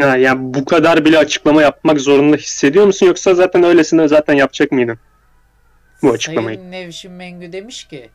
Ha, 0.00 0.16
yani 0.16 0.54
bu 0.54 0.64
kadar 0.64 1.04
bile 1.04 1.18
açıklama 1.18 1.62
yapmak 1.62 2.00
zorunda 2.00 2.36
hissediyor 2.36 2.86
musun? 2.86 3.06
Yoksa 3.06 3.34
zaten 3.34 3.62
öylesine 3.62 4.08
zaten 4.08 4.34
yapacak 4.34 4.72
mıydın? 4.72 4.98
Bu 6.02 6.10
açıklamayı. 6.10 6.56
Sayın 6.56 6.70
Nevşin 6.70 7.12
Mengü 7.12 7.52
demiş 7.52 7.84
ki 7.84 8.10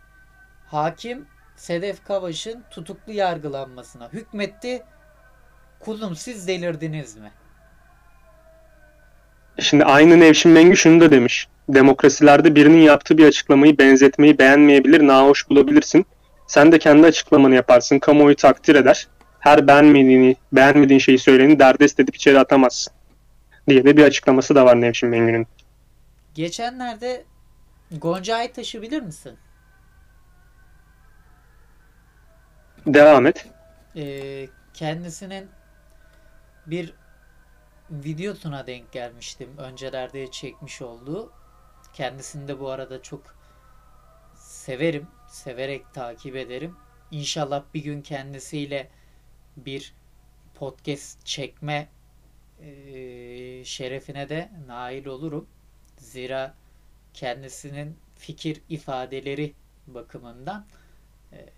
hakim 0.67 1.25
Sedef 1.55 2.03
Kavaş'ın 2.03 2.63
tutuklu 2.71 3.13
yargılanmasına 3.13 4.09
hükmetti. 4.13 4.83
Kulum 5.79 6.15
siz 6.15 6.47
delirdiniz 6.47 7.17
mi? 7.17 7.31
Şimdi 9.59 9.85
aynı 9.85 10.19
Nevşin 10.19 10.51
Mengü 10.51 10.77
şunu 10.77 11.01
da 11.01 11.11
demiş. 11.11 11.47
Demokrasilerde 11.69 12.55
birinin 12.55 12.81
yaptığı 12.81 13.17
bir 13.17 13.25
açıklamayı 13.25 13.77
benzetmeyi 13.77 14.39
beğenmeyebilir, 14.39 15.07
nahoş 15.07 15.49
bulabilirsin. 15.49 16.05
Sen 16.47 16.71
de 16.71 16.79
kendi 16.79 17.07
açıklamanı 17.07 17.55
yaparsın, 17.55 17.99
kamuoyu 17.99 18.35
takdir 18.35 18.75
eder. 18.75 19.07
Her 19.39 19.67
beğenmediğini, 19.67 20.35
beğenmediğin 20.51 20.99
şeyi 20.99 21.19
söyleyeni 21.19 21.59
derdest 21.59 21.99
edip 21.99 22.15
içeri 22.15 22.39
atamazsın. 22.39 22.93
Diye 23.69 23.85
de 23.85 23.97
bir 23.97 24.03
açıklaması 24.03 24.55
da 24.55 24.65
var 24.65 24.81
Nevşin 24.81 25.09
Mengü'nün. 25.09 25.47
Geçenlerde 26.35 27.23
Gonca 27.91 28.35
Aytaş'ı 28.35 28.81
bilir 28.81 29.01
misin? 29.01 29.39
Devam 32.85 33.25
et. 33.27 33.47
Ee, 33.95 34.49
kendisinin 34.73 35.49
bir 36.65 36.93
videosuna 37.91 38.67
denk 38.67 38.91
gelmiştim. 38.91 39.57
Öncelerde 39.57 40.31
çekmiş 40.31 40.81
olduğu. 40.81 41.31
Kendisini 41.93 42.47
de 42.47 42.59
bu 42.59 42.69
arada 42.69 43.01
çok 43.01 43.35
severim. 44.35 45.07
Severek 45.27 45.93
takip 45.93 46.35
ederim. 46.35 46.77
İnşallah 47.11 47.63
bir 47.73 47.83
gün 47.83 48.01
kendisiyle 48.01 48.89
bir 49.57 49.93
podcast 50.55 51.25
çekme 51.25 51.89
eee, 52.61 53.65
şerefine 53.65 54.29
de 54.29 54.51
nail 54.67 55.05
olurum. 55.05 55.49
Zira 55.97 56.55
kendisinin 57.13 57.97
fikir 58.15 58.61
ifadeleri 58.69 59.53
bakımından 59.87 60.65
eee, 61.31 61.53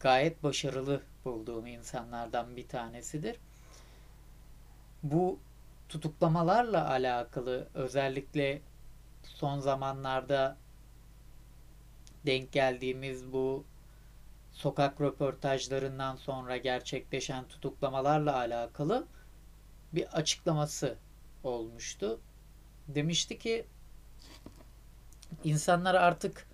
gayet 0.00 0.42
başarılı 0.42 1.02
bulduğum 1.24 1.66
insanlardan 1.66 2.56
bir 2.56 2.68
tanesidir. 2.68 3.36
Bu 5.02 5.38
tutuklamalarla 5.88 6.90
alakalı 6.90 7.68
özellikle 7.74 8.62
son 9.24 9.58
zamanlarda 9.60 10.56
denk 12.26 12.52
geldiğimiz 12.52 13.32
bu 13.32 13.64
sokak 14.52 15.00
röportajlarından 15.00 16.16
sonra 16.16 16.56
gerçekleşen 16.56 17.44
tutuklamalarla 17.48 18.36
alakalı 18.36 19.06
bir 19.92 20.18
açıklaması 20.18 20.96
olmuştu. 21.44 22.20
Demişti 22.88 23.38
ki 23.38 23.66
insanlar 25.44 25.94
artık 25.94 26.46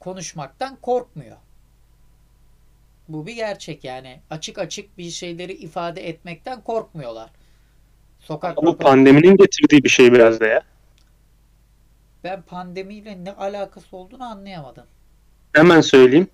konuşmaktan 0.00 0.76
korkmuyor. 0.76 1.36
Bu 3.08 3.26
bir 3.26 3.34
gerçek 3.34 3.84
yani. 3.84 4.20
Açık 4.30 4.58
açık 4.58 4.98
bir 4.98 5.10
şeyleri 5.10 5.52
ifade 5.52 6.08
etmekten 6.08 6.60
korkmuyorlar. 6.60 7.30
Sokak 8.20 8.56
Bu 8.56 8.78
pandeminin 8.78 9.36
getirdiği 9.36 9.84
bir 9.84 9.88
şey 9.88 10.12
biraz 10.12 10.40
da 10.40 10.46
ya. 10.46 10.62
ben 12.24 12.42
pandemiyle 12.42 13.24
ne 13.24 13.32
alakası 13.32 13.96
olduğunu 13.96 14.24
anlayamadım. 14.24 14.84
Hemen 15.52 15.80
söyleyeyim. 15.80 16.28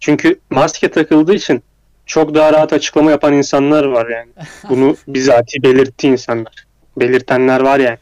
Çünkü 0.00 0.40
maske 0.50 0.90
takıldığı 0.90 1.34
için 1.34 1.62
çok 2.06 2.34
daha 2.34 2.52
rahat 2.52 2.72
açıklama 2.72 3.10
yapan 3.10 3.32
insanlar 3.32 3.84
var 3.84 4.08
yani. 4.08 4.30
Bunu 4.68 4.96
bizatihi 5.08 5.62
belirtti 5.62 6.08
insanlar. 6.08 6.66
Belirtenler 6.96 7.60
var 7.60 7.80
yani. 7.80 7.98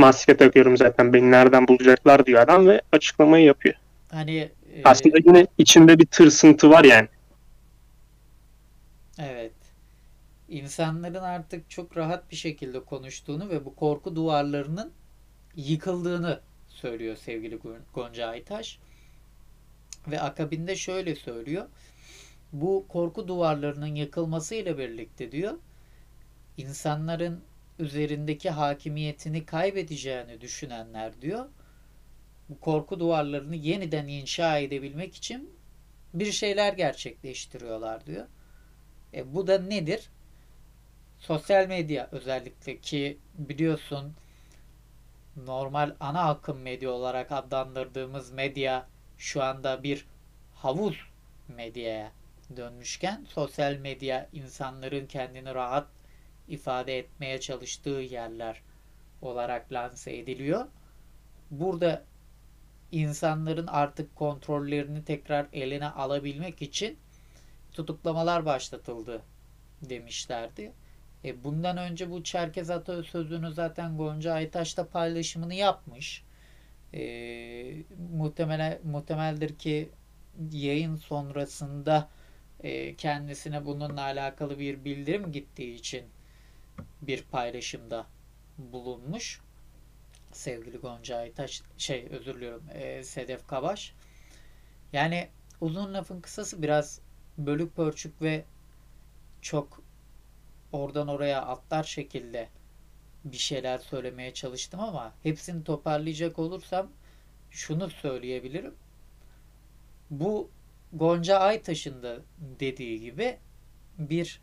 Maske 0.00 0.36
takıyorum 0.36 0.76
zaten 0.76 1.12
beni 1.12 1.30
nereden 1.30 1.68
bulacaklar 1.68 2.26
diyor 2.26 2.40
adam 2.42 2.66
ve 2.68 2.82
açıklamayı 2.92 3.44
yapıyor. 3.44 3.74
Hani 4.10 4.52
e, 4.74 4.82
Aslında 4.84 5.16
yine 5.26 5.46
içinde 5.58 5.98
bir 5.98 6.06
tırsıntı 6.06 6.70
var 6.70 6.84
yani. 6.84 7.08
evet. 9.18 9.52
İnsanların 10.48 11.22
artık 11.22 11.70
çok 11.70 11.96
rahat 11.96 12.30
bir 12.30 12.36
şekilde 12.36 12.84
konuştuğunu 12.84 13.48
ve 13.50 13.64
bu 13.64 13.74
korku 13.76 14.16
duvarlarının 14.16 14.92
yıkıldığını 15.56 16.40
söylüyor 16.68 17.16
sevgili 17.16 17.54
Gon- 17.56 17.82
Gonca 17.94 18.26
Aytaş. 18.28 18.78
Ve 20.08 20.20
akabinde 20.20 20.76
şöyle 20.76 21.14
söylüyor. 21.14 21.68
Bu 22.52 22.86
korku 22.88 23.28
duvarlarının 23.28 23.94
yıkılmasıyla 23.94 24.78
birlikte 24.78 25.32
diyor 25.32 25.54
insanların 26.56 27.40
üzerindeki 27.80 28.50
hakimiyetini 28.50 29.46
kaybedeceğini 29.46 30.40
düşünenler 30.40 31.22
diyor 31.22 31.46
bu 32.50 32.60
korku 32.60 33.00
duvarlarını 33.00 33.56
yeniden 33.56 34.06
inşa 34.06 34.58
edebilmek 34.58 35.14
için 35.14 35.50
bir 36.14 36.32
şeyler 36.32 36.72
gerçekleştiriyorlar 36.72 38.06
diyor. 38.06 38.26
E, 39.14 39.34
bu 39.34 39.46
da 39.46 39.58
nedir? 39.58 40.10
Sosyal 41.18 41.68
medya 41.68 42.08
özellikle 42.12 42.78
ki 42.78 43.18
biliyorsun 43.34 44.14
normal 45.36 45.96
ana 46.00 46.28
akım 46.28 46.60
medya 46.60 46.90
olarak 46.90 47.32
adlandırdığımız 47.32 48.30
medya 48.30 48.88
şu 49.18 49.42
anda 49.42 49.82
bir 49.82 50.06
havuz 50.54 50.96
medyaya 51.48 52.12
dönmüşken 52.56 53.26
sosyal 53.28 53.74
medya 53.76 54.28
insanların 54.32 55.06
kendini 55.06 55.54
rahat 55.54 55.86
ifade 56.50 56.98
etmeye 56.98 57.40
çalıştığı 57.40 57.90
yerler 57.90 58.62
olarak 59.22 59.72
lanse 59.72 60.16
ediliyor. 60.16 60.66
Burada 61.50 62.04
insanların 62.92 63.66
artık 63.66 64.16
kontrollerini 64.16 65.04
tekrar 65.04 65.46
eline 65.52 65.88
alabilmek 65.88 66.62
için 66.62 66.98
tutuklamalar 67.72 68.44
başlatıldı 68.46 69.22
demişlerdi. 69.82 70.72
E 71.24 71.44
bundan 71.44 71.76
önce 71.76 72.10
bu 72.10 72.24
Çerkez 72.24 72.70
atasözünü 72.70 73.52
zaten 73.52 73.96
Gonca 73.96 74.32
Aytaş 74.32 74.76
da 74.76 74.88
paylaşımını 74.88 75.54
yapmış. 75.54 76.24
E, 76.94 77.02
muhtemelen 78.12 78.78
muhtemeldir 78.84 79.58
ki 79.58 79.88
yayın 80.52 80.96
sonrasında 80.96 82.08
e, 82.60 82.94
kendisine 82.96 83.66
bununla 83.66 84.02
alakalı 84.02 84.58
bir 84.58 84.84
bildirim 84.84 85.32
gittiği 85.32 85.74
için 85.74 86.04
bir 87.02 87.22
paylaşımda 87.22 88.06
bulunmuş. 88.58 89.40
Sevgili 90.32 90.78
Gonca 90.78 91.16
Aytaş, 91.16 91.62
şey 91.78 92.06
özür 92.10 92.34
diliyorum, 92.34 92.64
e, 92.72 93.04
Sedef 93.04 93.46
Kabaş. 93.46 93.94
Yani 94.92 95.28
uzun 95.60 95.94
lafın 95.94 96.20
kısası 96.20 96.62
biraz 96.62 97.00
bölük 97.38 97.76
pörçük 97.76 98.22
ve 98.22 98.44
çok 99.42 99.82
oradan 100.72 101.08
oraya 101.08 101.42
atlar 101.42 101.84
şekilde 101.84 102.48
bir 103.24 103.36
şeyler 103.36 103.78
söylemeye 103.78 104.34
çalıştım 104.34 104.80
ama 104.80 105.12
hepsini 105.22 105.64
toparlayacak 105.64 106.38
olursam 106.38 106.88
şunu 107.50 107.90
söyleyebilirim. 107.90 108.74
Bu 110.10 110.50
Gonca 110.92 111.38
Aytaş'ın 111.38 112.02
da 112.02 112.18
dediği 112.38 113.00
gibi 113.00 113.38
bir 113.98 114.40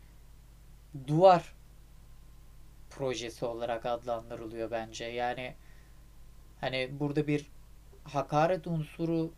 duvar 1.06 1.54
projesi 2.98 3.44
olarak 3.44 3.86
adlandırılıyor 3.86 4.70
bence. 4.70 5.04
Yani 5.04 5.54
hani 6.60 6.90
burada 6.92 7.26
bir 7.26 7.46
hakaret 8.04 8.66
unsuru 8.66 9.32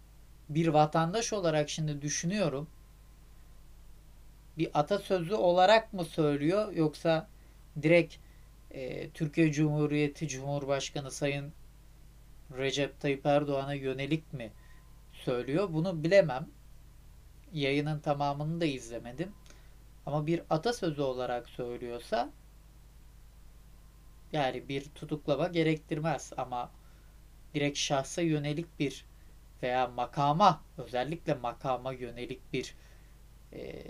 bir 0.49 0.69
vatandaş 0.69 1.33
olarak 1.33 1.71
şimdi 1.71 2.03
düşünüyorum. 2.03 2.69
Bir 4.59 4.71
atasözü 4.75 5.35
olarak 5.35 5.93
mı 5.93 6.05
söylüyor 6.05 6.73
yoksa 6.73 7.29
direkt 7.83 8.17
e, 8.71 9.11
Türkiye 9.11 9.53
Cumhuriyeti 9.53 10.29
Cumhurbaşkanı 10.29 11.11
Sayın 11.11 11.53
Recep 12.59 13.01
Tayyip 13.01 13.27
Erdoğan'a 13.27 13.75
yönelik 13.75 14.33
mi 14.33 14.53
söylüyor? 15.13 15.69
Bunu 15.73 16.05
bilemem. 16.05 16.49
Yayının 17.53 18.01
tamamını 18.01 18.61
da 18.61 18.65
izlemedim. 18.65 19.33
Ama 20.07 20.27
bir 20.27 20.43
atasözü 20.51 21.03
olarak 21.03 21.49
söylüyorsa 21.49 22.31
yani 24.33 24.69
bir 24.69 24.85
tutuklama 24.95 25.49
gerektirmez 25.49 26.33
ama 26.37 26.71
direkt 27.55 27.79
şahsa 27.79 28.23
yönelik 28.23 28.79
bir 28.79 29.05
veya 29.63 29.87
makama 29.87 30.63
özellikle 30.79 31.35
makama 31.35 31.93
yönelik 31.93 32.53
bir 32.53 32.75
e, 33.53 33.83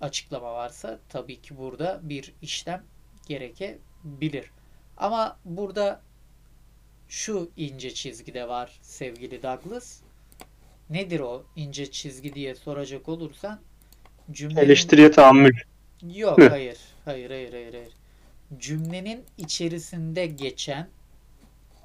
açıklama 0.00 0.52
varsa 0.52 0.98
tabii 1.08 1.40
ki 1.40 1.58
burada 1.58 2.00
bir 2.02 2.34
işlem 2.42 2.84
gerekebilir. 3.28 4.50
Ama 4.96 5.38
burada 5.44 6.00
şu 7.08 7.50
ince 7.56 7.94
çizgide 7.94 8.48
var 8.48 8.78
sevgili 8.82 9.42
Douglas. 9.42 10.00
Nedir 10.90 11.20
o 11.20 11.44
ince 11.56 11.90
çizgi 11.90 12.34
diye 12.34 12.54
soracak 12.54 13.08
olursan 13.08 13.60
cümlenin... 14.30 14.66
Eleştiriye 14.66 15.10
tahammül. 15.10 15.56
Yok 16.14 16.38
hayır. 16.50 16.78
Hayır 17.04 17.30
hayır 17.30 17.52
hayır 17.52 17.74
hayır. 17.74 17.92
Cümlenin 18.58 19.24
içerisinde 19.38 20.26
geçen 20.26 20.88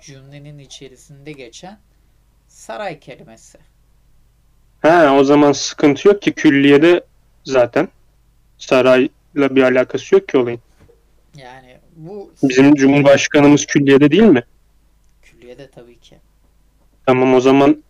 cümlenin 0.02 0.60
içerisinde 0.60 1.32
geçen 1.32 1.80
saray 2.48 3.00
kelimesi. 3.00 3.58
He 4.82 5.10
o 5.10 5.24
zaman 5.24 5.52
sıkıntı 5.52 6.08
yok 6.08 6.22
ki 6.22 6.34
külliyede 6.34 7.04
zaten 7.46 7.88
sarayla 8.58 9.10
bir 9.56 9.64
alakası 9.64 10.16
yok 10.16 10.28
ki 10.28 10.38
olayın. 10.38 10.60
Yani 11.36 11.78
bu 11.96 12.32
Bizim 12.44 12.76
Cumhurbaşkanımız 12.76 13.66
külliyede 13.66 14.12
değil 14.12 14.24
mi? 14.24 14.44
külliyede 15.22 15.70
tabii 15.72 16.00
ki. 16.00 16.18
Tamam 17.06 17.34
o 17.36 17.40
zaman 17.42 17.84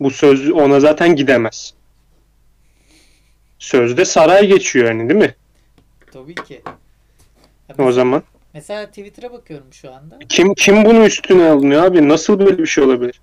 bu 0.00 0.10
söz 0.10 0.50
ona 0.50 0.80
zaten 0.80 1.16
gidemez. 1.16 1.74
Sözde 3.58 4.04
saray 4.04 4.46
geçiyor 4.46 4.88
yani 4.88 5.08
değil 5.08 5.20
mi? 5.20 5.34
Tabii 6.12 6.34
ki. 6.34 6.62
Ya 7.78 7.84
O 7.86 7.92
zaman 7.92 8.22
Mesela 8.54 8.86
Twitter'a 8.86 9.32
bakıyorum 9.32 9.72
şu 9.72 9.94
anda. 9.94 10.18
kim 10.28 10.54
kim 10.54 10.84
bunu 10.84 11.04
üstüne 11.06 11.50
alınıyor 11.50 11.82
abi? 11.84 12.08
Nasıl 12.08 12.38
böyle 12.38 12.58
bir 12.58 12.66
şey 12.66 12.84
olabilir? 12.84 13.20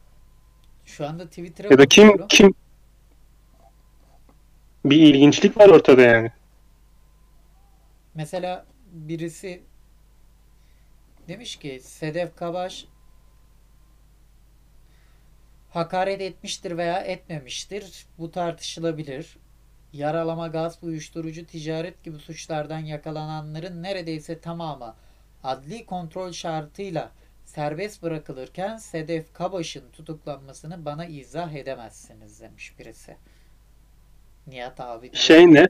Şu 0.85 1.07
anda 1.07 1.27
Twitter'a 1.27 1.67
Ya 1.67 1.77
da 1.77 1.85
kim 1.85 2.07
bakıyorum. 2.07 2.27
kim 2.29 2.53
bir 4.85 4.97
ilginçlik 4.97 5.57
var 5.57 5.69
ortada 5.69 6.01
yani. 6.01 6.31
Mesela 8.15 8.65
birisi 8.91 9.63
demiş 11.27 11.55
ki 11.55 11.79
Sedef 11.83 12.35
Kabaş 12.35 12.85
hakaret 15.69 16.21
etmiştir 16.21 16.77
veya 16.77 16.99
etmemiştir. 16.99 18.05
Bu 18.17 18.31
tartışılabilir. 18.31 19.37
Yaralama, 19.93 20.47
gasp, 20.47 20.83
uyuşturucu, 20.83 21.45
ticaret 21.45 22.03
gibi 22.03 22.17
suçlardan 22.19 22.79
yakalananların 22.79 23.83
neredeyse 23.83 24.39
tamamı 24.39 24.95
adli 25.43 25.85
kontrol 25.85 26.31
şartıyla 26.31 27.11
serbest 27.45 28.03
bırakılırken 28.03 28.77
Sedef 28.77 29.33
Kabaş'ın 29.33 29.83
tutuklanmasını 29.93 30.85
bana 30.85 31.05
izah 31.05 31.53
edemezsiniz 31.53 32.41
demiş 32.41 32.73
birisi. 32.79 33.15
Nihat 34.47 34.79
abi. 34.79 35.11
Şey 35.13 35.53
ne? 35.53 35.67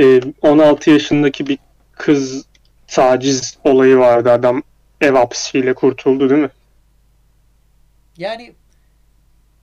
Ee, 0.00 0.20
16 0.42 0.90
yaşındaki 0.90 1.46
bir 1.46 1.58
kız 1.92 2.46
taciz 2.86 3.58
olayı 3.64 3.96
vardı. 3.96 4.32
Adam 4.32 4.62
ev 5.00 5.14
hapsiyle 5.14 5.74
kurtuldu 5.74 6.30
değil 6.30 6.42
mi? 6.42 6.50
Yani 8.16 8.54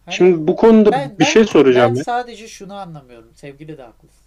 hani- 0.06 0.16
Şimdi 0.16 0.48
bu 0.48 0.56
konuda 0.56 0.92
Ben- 0.92 1.14
bir 1.14 1.20
ben- 1.20 1.26
şey 1.26 1.46
soracağım 1.46 1.92
Ben 1.94 1.98
ya. 1.98 2.04
sadece 2.04 2.48
şunu 2.48 2.74
anlamıyorum. 2.74 3.32
Sevgili 3.36 3.78
de 3.78 3.82
haklısın. 3.84 4.26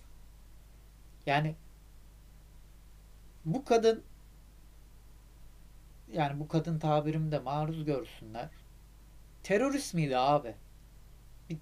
Yani 1.27 1.55
bu 3.45 3.64
kadın 3.64 4.03
yani 6.12 6.41
bu 6.41 6.49
kadın 6.49 6.79
tabirimi 6.79 7.33
de 7.33 7.38
maruz 7.38 7.85
görsünler. 7.85 8.49
Terörist 9.43 9.95
miydi 9.95 10.19
abi? 10.19 10.55
Bir 11.51 11.57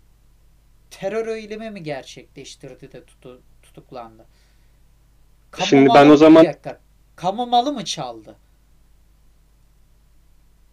terör 0.91 1.27
eylemi 1.27 1.71
mi 1.71 1.83
gerçekleştirdi 1.83 2.93
de 2.93 3.05
tutu, 3.05 3.41
tutuklandı? 3.63 4.27
Kamu 5.51 5.67
Şimdi 5.67 5.89
ben 5.95 6.11
o 6.11 6.17
zaman- 6.17 6.45
dakika. 6.45 6.81
Kamu 7.17 7.47
malı 7.47 7.73
mı 7.73 7.85
çaldı? 7.85 8.37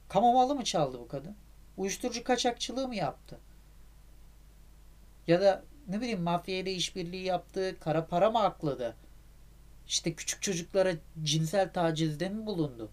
Kamu 0.09 0.33
malı 0.33 0.55
mı 0.55 0.63
çaldı 0.63 0.99
bu 0.99 1.07
kadın? 1.07 1.35
Uyuşturucu 1.77 2.23
kaçakçılığı 2.23 2.87
mı 2.87 2.95
yaptı? 2.95 3.39
Ya 5.27 5.41
da 5.41 5.63
ne 5.87 6.01
bileyim 6.01 6.21
mafya 6.21 6.57
ile 6.57 6.73
işbirliği 6.73 7.23
yaptı, 7.25 7.75
kara 7.79 8.05
para 8.07 8.31
mı 8.31 8.39
akladı? 8.39 8.95
İşte 9.87 10.13
küçük 10.13 10.41
çocuklara 10.41 10.93
cinsel 11.23 11.73
tacizde 11.73 12.29
mi 12.29 12.45
bulundu? 12.45 12.91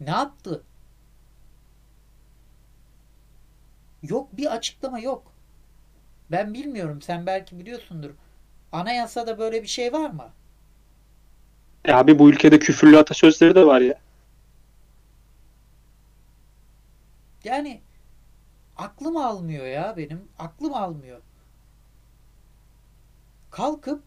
Ne 0.00 0.10
yaptı? 0.10 0.62
Yok 4.02 4.36
bir 4.36 4.54
açıklama 4.54 4.98
yok. 4.98 5.32
Ben 6.30 6.54
bilmiyorum. 6.54 7.02
Sen 7.02 7.26
belki 7.26 7.58
biliyorsundur. 7.58 8.10
Anayasada 8.72 9.38
böyle 9.38 9.62
bir 9.62 9.68
şey 9.68 9.92
var 9.92 10.10
mı? 10.10 10.32
E 11.84 11.92
abi 11.92 12.18
bu 12.18 12.30
ülkede 12.30 12.58
küfürlü 12.58 12.98
atasözleri 12.98 13.54
de 13.54 13.66
var 13.66 13.80
ya. 13.80 13.94
Yani 17.44 17.82
aklım 18.76 19.16
almıyor 19.16 19.66
ya 19.66 19.96
benim. 19.96 20.28
Aklım 20.38 20.74
almıyor. 20.74 21.20
Kalkıp 23.50 24.02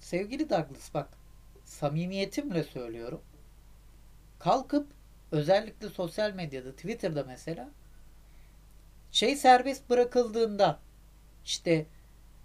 sevgili 0.00 0.50
Douglas 0.50 0.94
bak 0.94 1.08
samimiyetimle 1.64 2.64
söylüyorum. 2.64 3.22
Kalkıp 4.38 4.88
özellikle 5.32 5.88
sosyal 5.88 6.34
medyada 6.34 6.72
Twitter'da 6.72 7.24
mesela 7.24 7.70
şey 9.10 9.36
serbest 9.36 9.90
bırakıldığında 9.90 10.80
işte 11.44 11.86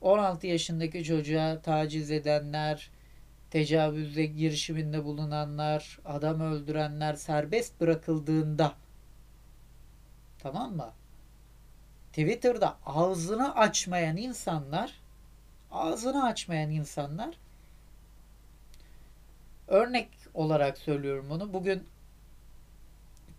16 0.02 0.48
yaşındaki 0.48 1.04
çocuğa 1.04 1.62
taciz 1.62 2.12
edenler, 2.12 2.92
tecavüze 3.52 4.26
girişiminde 4.26 5.04
bulunanlar, 5.04 6.00
adam 6.06 6.42
öldürenler 6.42 7.14
serbest 7.14 7.82
bırakıldığında 7.82 8.74
Tamam 10.40 10.76
mı? 10.76 10.94
Twitter'da 12.10 12.78
ağzını 12.86 13.56
açmayan 13.56 14.18
insanlar 14.18 15.00
ağzını 15.72 16.26
açmayan 16.26 16.72
insanlar 16.72 17.36
örnek 19.68 20.10
olarak 20.34 20.78
söylüyorum 20.78 21.26
bunu. 21.30 21.54
Bugün 21.54 21.84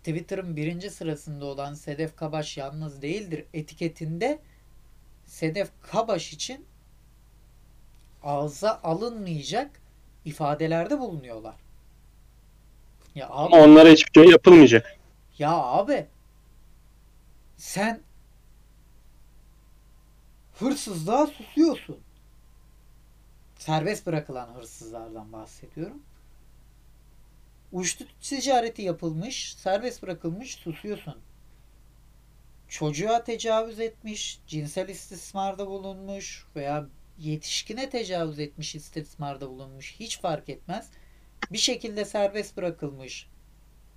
Twitter'ın 0.03 0.55
birinci 0.55 0.89
sırasında 0.89 1.45
olan 1.45 1.73
Sedef 1.73 2.15
Kabaş 2.15 2.57
yalnız 2.57 3.01
değildir 3.01 3.45
etiketinde 3.53 4.39
Sedef 5.25 5.69
Kabaş 5.91 6.33
için 6.33 6.65
ağza 8.23 8.79
alınmayacak 8.83 9.81
ifadelerde 10.25 10.99
bulunuyorlar. 10.99 11.55
Ya 13.15 13.29
abi, 13.29 13.55
Ama 13.55 13.63
onlara 13.65 13.89
hiçbir 13.89 14.21
şey 14.21 14.31
yapılmayacak. 14.31 14.97
ya 15.39 15.51
abi 15.51 16.05
sen 17.61 18.01
hırsızlığa 20.59 21.27
susuyorsun. 21.27 21.99
Serbest 23.57 24.05
bırakılan 24.05 24.55
hırsızlardan 24.55 25.33
bahsediyorum. 25.33 26.03
Uyuşturucu 27.71 28.13
ticareti 28.21 28.81
yapılmış, 28.81 29.55
serbest 29.55 30.03
bırakılmış, 30.03 30.55
susuyorsun. 30.55 31.17
Çocuğa 32.67 33.23
tecavüz 33.23 33.79
etmiş, 33.79 34.39
cinsel 34.47 34.89
istismarda 34.89 35.67
bulunmuş 35.67 36.45
veya 36.55 36.87
yetişkine 37.17 37.89
tecavüz 37.89 38.39
etmiş, 38.39 38.75
istismarda 38.75 39.49
bulunmuş 39.49 39.95
hiç 39.99 40.19
fark 40.19 40.49
etmez. 40.49 40.89
Bir 41.51 41.57
şekilde 41.57 42.05
serbest 42.05 42.57
bırakılmış. 42.57 43.29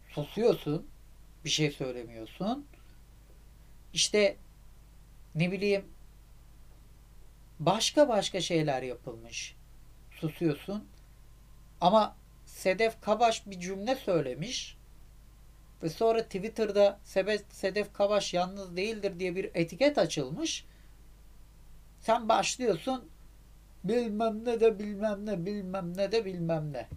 Susuyorsun. 0.08 0.86
Bir 1.44 1.50
şey 1.50 1.70
söylemiyorsun. 1.70 2.66
İşte 3.94 4.36
ne 5.34 5.52
bileyim 5.52 5.84
başka 7.60 8.08
başka 8.08 8.40
şeyler 8.40 8.82
yapılmış. 8.82 9.56
Susuyorsun. 10.10 10.84
Ama 11.80 12.16
Sedef 12.46 13.00
Kabaş 13.00 13.46
bir 13.46 13.60
cümle 13.60 13.94
söylemiş 13.94 14.76
ve 15.82 15.88
sonra 15.88 16.22
Twitter'da 16.22 17.00
Sedef 17.50 17.92
Kabaş 17.92 18.34
yalnız 18.34 18.76
değildir 18.76 19.20
diye 19.20 19.36
bir 19.36 19.50
etiket 19.54 19.98
açılmış. 19.98 20.64
Sen 22.00 22.28
başlıyorsun 22.28 23.08
bilmem 23.84 24.44
ne 24.44 24.60
de 24.60 24.78
bilmem 24.78 25.26
ne 25.26 25.46
bilmem 25.46 25.96
ne 25.96 26.12
de 26.12 26.24
bilmem 26.24 26.72
ne. 26.72 26.88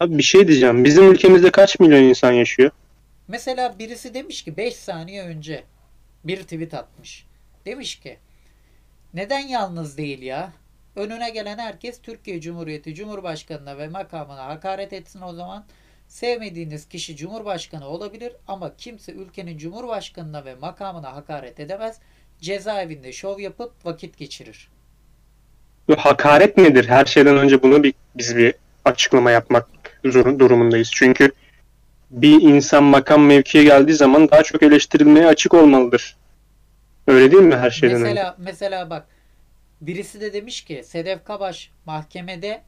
Abi 0.00 0.18
bir 0.18 0.22
şey 0.22 0.48
diyeceğim. 0.48 0.84
Bizim 0.84 1.12
ülkemizde 1.12 1.50
kaç 1.50 1.80
milyon 1.80 2.02
insan 2.02 2.32
yaşıyor? 2.32 2.70
Mesela 3.28 3.78
birisi 3.78 4.14
demiş 4.14 4.42
ki 4.44 4.56
5 4.56 4.76
saniye 4.76 5.22
önce 5.22 5.64
bir 6.26 6.42
tweet 6.42 6.74
atmış. 6.74 7.26
Demiş 7.66 8.00
ki 8.00 8.18
neden 9.14 9.48
yalnız 9.48 9.98
değil 9.98 10.22
ya? 10.22 10.52
Önüne 10.96 11.30
gelen 11.30 11.58
herkes 11.58 12.00
Türkiye 12.02 12.40
Cumhuriyeti 12.40 12.94
Cumhurbaşkanına 12.94 13.78
ve 13.78 13.88
makamına 13.88 14.46
hakaret 14.46 14.92
etsin 14.92 15.20
o 15.22 15.32
zaman. 15.32 15.64
Sevmediğiniz 16.08 16.88
kişi 16.88 17.16
Cumhurbaşkanı 17.16 17.88
olabilir 17.88 18.32
ama 18.48 18.76
kimse 18.76 19.12
ülkenin 19.12 19.58
Cumhurbaşkanına 19.58 20.44
ve 20.44 20.54
makamına 20.54 21.16
hakaret 21.16 21.60
edemez. 21.60 22.00
Cezaevinde 22.40 23.12
şov 23.12 23.38
yapıp 23.38 23.86
vakit 23.86 24.18
geçirir. 24.18 24.68
Bu 25.88 25.96
hakaret 25.96 26.56
nedir? 26.56 26.88
Her 26.88 27.04
şeyden 27.04 27.36
önce 27.36 27.62
bunu 27.62 27.82
bir, 27.82 27.94
biz 28.14 28.36
bir 28.36 28.54
açıklama 28.84 29.30
yapmak 29.30 29.68
durumundayız. 30.04 30.90
Çünkü 30.92 31.32
bir 32.10 32.42
insan 32.42 32.84
makam 32.84 33.26
mevkiye 33.26 33.64
geldiği 33.64 33.94
zaman 33.94 34.30
daha 34.30 34.42
çok 34.42 34.62
eleştirilmeye 34.62 35.26
açık 35.26 35.54
olmalıdır. 35.54 36.16
Öyle 37.06 37.32
değil 37.32 37.42
mi 37.42 37.56
her 37.56 37.70
şeyden 37.70 37.96
önce? 37.96 38.04
Mesela 38.04 38.36
mesela 38.38 38.90
bak 38.90 39.08
birisi 39.80 40.20
de 40.20 40.32
demiş 40.32 40.64
ki 40.64 40.82
Sedef 40.84 41.24
Kabaş 41.24 41.70
mahkemede 41.86 42.62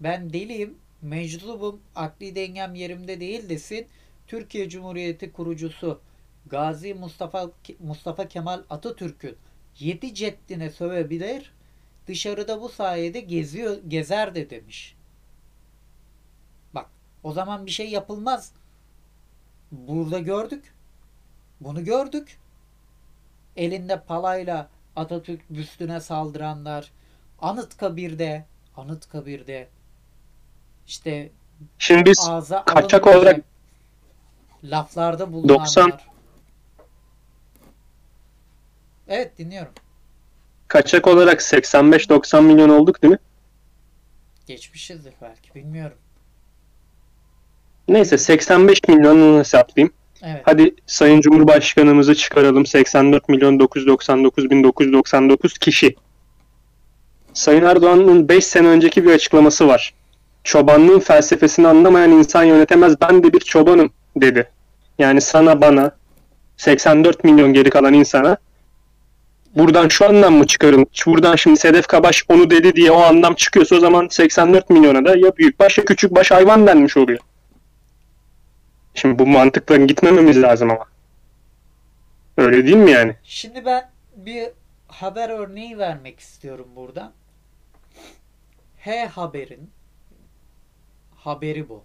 ben 0.00 0.32
deliyim, 0.32 0.74
meczubum, 1.02 1.80
akli 1.94 2.34
dengem 2.34 2.74
yerimde 2.74 3.20
değil 3.20 3.48
desin. 3.48 3.86
Türkiye 4.26 4.68
Cumhuriyeti 4.68 5.32
kurucusu 5.32 6.00
Gazi 6.46 6.94
Mustafa 6.94 7.50
Mustafa 7.78 8.28
Kemal 8.28 8.62
Atatürk'ün 8.70 9.36
yedi 9.78 10.14
ceddine 10.14 10.70
sövebilir. 10.70 11.52
Dışarıda 12.06 12.60
bu 12.60 12.68
sayede 12.68 13.20
geziyor, 13.20 13.76
gezer 13.88 14.34
de 14.34 14.50
demiş. 14.50 14.96
Bak 16.74 16.86
o 17.22 17.32
zaman 17.32 17.66
bir 17.66 17.70
şey 17.70 17.90
yapılmaz. 17.90 18.52
Burada 19.72 20.18
gördük. 20.18 20.74
Bunu 21.60 21.84
gördük 21.84 22.38
elinde 23.56 24.00
palayla 24.00 24.68
Atatürk 24.96 25.50
büstüne 25.50 26.00
saldıranlar, 26.00 26.90
Anıtkabir'de, 27.40 28.44
Anıtkabir'de 28.76 29.68
işte 30.86 31.30
Şimdi 31.78 32.04
biz 32.10 32.26
ağza 32.28 32.64
kaçak 32.64 33.06
olarak- 33.06 33.40
laflarda 34.64 35.32
bulunanlar. 35.32 35.58
90 35.60 36.00
Evet 39.08 39.38
dinliyorum. 39.38 39.72
kaçak 40.68 41.06
olarak 41.06 41.40
85-90 41.42 42.44
milyon 42.44 42.68
olduk 42.68 43.02
değil 43.02 43.12
mi? 43.12 43.18
Geçmişizdir 44.46 45.14
belki 45.22 45.54
bilmiyorum. 45.54 45.98
Neyse 47.88 48.18
85 48.18 48.88
milyonunu 48.88 49.38
hesaplayayım. 49.38 49.92
Evet. 50.22 50.40
Hadi 50.44 50.74
Sayın 50.86 51.20
Cumhurbaşkanımızı 51.20 52.14
çıkaralım. 52.14 52.66
84 52.66 53.28
milyon 53.28 53.60
999 53.60 54.50
bin 54.50 54.64
999 54.64 55.58
kişi. 55.58 55.94
Sayın 57.32 57.64
Erdoğan'ın 57.64 58.28
5 58.28 58.46
sene 58.46 58.68
önceki 58.68 59.04
bir 59.04 59.10
açıklaması 59.10 59.68
var. 59.68 59.94
Çobanlığın 60.44 61.00
felsefesini 61.00 61.68
anlamayan 61.68 62.10
insan 62.10 62.44
yönetemez. 62.44 63.00
Ben 63.00 63.22
de 63.22 63.32
bir 63.32 63.40
çobanım 63.40 63.90
dedi. 64.16 64.50
Yani 64.98 65.20
sana 65.20 65.60
bana 65.60 65.90
84 66.56 67.24
milyon 67.24 67.52
geri 67.52 67.70
kalan 67.70 67.94
insana 67.94 68.36
buradan 69.56 69.88
şu 69.88 70.06
anlam 70.06 70.34
mı 70.34 70.46
çıkarın? 70.46 70.86
Buradan 71.06 71.36
şimdi 71.36 71.56
Sedef 71.56 71.86
Kabaş 71.86 72.24
onu 72.28 72.50
dedi 72.50 72.76
diye 72.76 72.90
o 72.90 73.00
anlam 73.00 73.34
çıkıyorsa 73.34 73.76
o 73.76 73.80
zaman 73.80 74.08
84 74.10 74.70
milyona 74.70 75.04
da 75.04 75.16
ya 75.16 75.36
büyükbaş 75.36 75.78
ya 75.78 75.84
küçükbaş 75.84 76.30
hayvan 76.30 76.66
denmiş 76.66 76.96
oluyor. 76.96 77.18
Şimdi 78.96 79.18
bu 79.18 79.26
mantıkla 79.26 79.76
gitmememiz 79.76 80.42
lazım 80.42 80.70
ama. 80.70 80.86
Öyle 82.36 82.66
değil 82.66 82.76
mi 82.76 82.90
yani? 82.90 83.16
Şimdi 83.24 83.64
ben 83.64 83.90
bir 84.16 84.48
haber 84.88 85.30
örneği 85.30 85.78
vermek 85.78 86.20
istiyorum 86.20 86.68
buradan. 86.76 87.12
H 88.78 89.06
Haber'in 89.06 89.70
haberi 91.16 91.68
bu. 91.68 91.84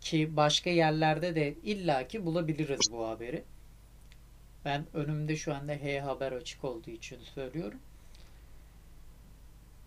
Ki 0.00 0.36
başka 0.36 0.70
yerlerde 0.70 1.34
de 1.34 1.54
illaki 1.64 2.26
bulabiliriz 2.26 2.92
bu 2.92 3.08
haberi. 3.08 3.44
Ben 4.64 4.84
önümde 4.94 5.36
şu 5.36 5.54
anda 5.54 5.72
H 5.72 6.00
Haber 6.00 6.32
açık 6.32 6.64
olduğu 6.64 6.90
için 6.90 7.18
söylüyorum. 7.34 7.78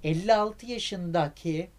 56 0.03 0.65
yaşındaki 0.65 1.69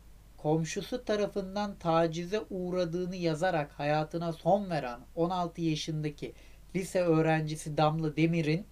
komşusu 0.44 1.04
tarafından 1.04 1.74
tacize 1.78 2.40
uğradığını 2.50 3.16
yazarak 3.16 3.72
hayatına 3.72 4.32
son 4.32 4.70
veren 4.70 5.00
16 5.14 5.60
yaşındaki 5.60 6.32
lise 6.76 7.00
öğrencisi 7.00 7.76
Damla 7.76 8.16
Demir'in 8.16 8.66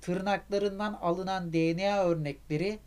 tırnaklarından 0.00 0.92
alınan 0.92 1.52
DNA 1.52 2.04
örnekleri 2.04 2.78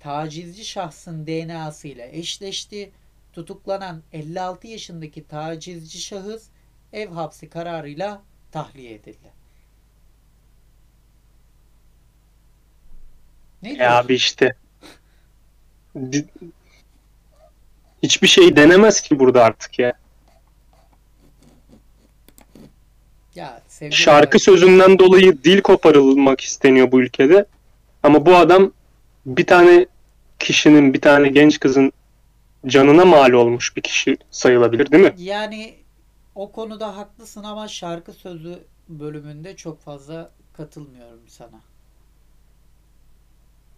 tacizci 0.00 0.64
şahsın 0.64 1.26
DNA'sı 1.26 1.88
ile 1.88 2.18
eşleşti. 2.18 2.92
Tutuklanan 3.32 4.02
56 4.12 4.66
yaşındaki 4.66 5.26
tacizci 5.28 6.00
şahıs 6.00 6.48
ev 6.92 7.08
hapsi 7.10 7.48
kararıyla 7.48 8.22
tahliye 8.52 8.94
edildi. 8.94 9.32
Ne 13.62 13.68
Ya 13.68 13.76
diyorsun? 13.78 13.96
abi 14.06 14.14
işte. 14.14 14.54
Hiçbir 18.02 18.28
şey 18.28 18.56
denemez 18.56 19.00
ki 19.00 19.18
burada 19.18 19.44
artık 19.44 19.78
ya. 19.78 19.92
Ya 23.34 23.62
sevgili 23.68 23.96
Şarkı 23.96 24.38
sözünden 24.38 24.98
dolayı 24.98 25.44
dil 25.44 25.60
koparılmak 25.60 26.40
isteniyor 26.40 26.92
bu 26.92 27.00
ülkede. 27.00 27.44
Ama 28.02 28.26
bu 28.26 28.36
adam 28.36 28.72
bir 29.26 29.46
tane 29.46 29.86
kişinin, 30.38 30.94
bir 30.94 31.00
tane 31.00 31.28
genç 31.28 31.60
kızın 31.60 31.92
canına 32.66 33.04
mal 33.04 33.32
olmuş 33.32 33.76
bir 33.76 33.82
kişi 33.82 34.16
sayılabilir 34.30 34.90
değil 34.90 35.04
mi? 35.04 35.14
Yani 35.18 35.74
o 36.34 36.52
konuda 36.52 36.96
haklısın 36.96 37.44
ama 37.44 37.68
şarkı 37.68 38.12
sözü 38.12 38.58
bölümünde 38.88 39.56
çok 39.56 39.80
fazla 39.80 40.30
katılmıyorum 40.56 41.20
sana. 41.28 41.60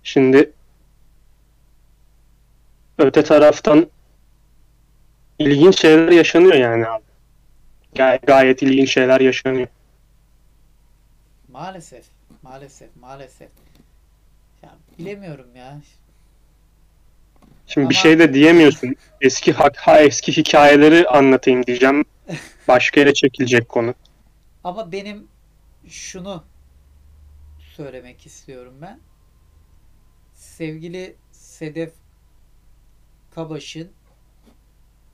Şimdi 0.03 0.53
öte 2.99 3.25
taraftan 3.25 3.87
ilginç 5.39 5.81
şeyler 5.81 6.13
yaşanıyor 6.13 6.55
yani 6.55 6.89
abi. 6.89 7.05
Gay- 7.95 8.19
gayet 8.27 8.63
ilginç 8.63 8.93
şeyler 8.93 9.21
yaşanıyor. 9.21 9.69
Maalesef. 11.49 12.05
Maalesef, 12.43 12.97
maalesef. 13.01 13.49
Ya 14.63 14.75
bilemiyorum 14.99 15.57
ya. 15.57 15.81
Şimdi 17.67 17.91
bir 17.91 17.95
Ama- 17.95 18.03
şey 18.03 18.19
de 18.19 18.35
diyemiyorsun. 18.35 18.97
Eski 19.21 19.53
hak- 19.53 19.77
ha, 19.77 20.01
eski 20.01 20.37
hikayeleri 20.37 21.09
anlatayım 21.09 21.67
diyeceğim. 21.67 22.05
Başka 22.69 23.01
yere 23.01 23.15
çekilecek 23.15 23.69
konu. 23.69 23.95
Ama 24.65 24.93
benim 24.93 25.29
şunu 25.89 26.45
söylemek 27.77 28.27
istiyorum 28.27 28.75
ben. 28.83 29.01
Sevgili 30.35 31.17
Sedef 31.33 31.93
Kabaş'ın 33.35 33.91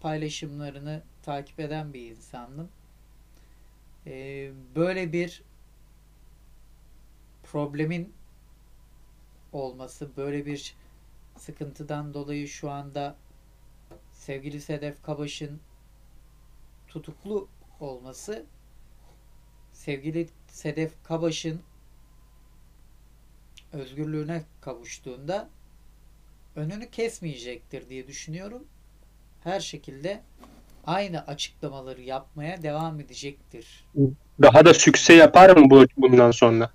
paylaşımlarını 0.00 1.02
takip 1.22 1.60
eden 1.60 1.92
bir 1.92 2.10
insandım. 2.10 2.68
Ee, 4.06 4.52
böyle 4.76 5.12
bir 5.12 5.42
problemin 7.42 8.12
olması, 9.52 10.16
böyle 10.16 10.46
bir 10.46 10.74
sıkıntıdan 11.36 12.14
dolayı 12.14 12.48
şu 12.48 12.70
anda 12.70 13.16
sevgili 14.12 14.60
Sedef 14.60 15.02
Kabaş'ın 15.02 15.60
tutuklu 16.88 17.48
olması 17.80 18.46
sevgili 19.72 20.28
Sedef 20.48 20.92
Kabaş'ın 21.04 21.62
özgürlüğüne 23.72 24.44
kavuştuğunda 24.60 25.48
önünü 26.56 26.90
kesmeyecektir 26.90 27.88
diye 27.88 28.06
düşünüyorum. 28.06 28.66
Her 29.44 29.60
şekilde 29.60 30.20
aynı 30.86 31.26
açıklamaları 31.26 32.00
yapmaya 32.00 32.62
devam 32.62 33.00
edecektir. 33.00 33.84
Daha 34.42 34.64
da 34.64 34.74
sükse 34.74 35.14
yapar 35.14 35.56
mı 35.56 35.70
bu 35.70 35.86
bundan 35.96 36.30
sonra? 36.30 36.70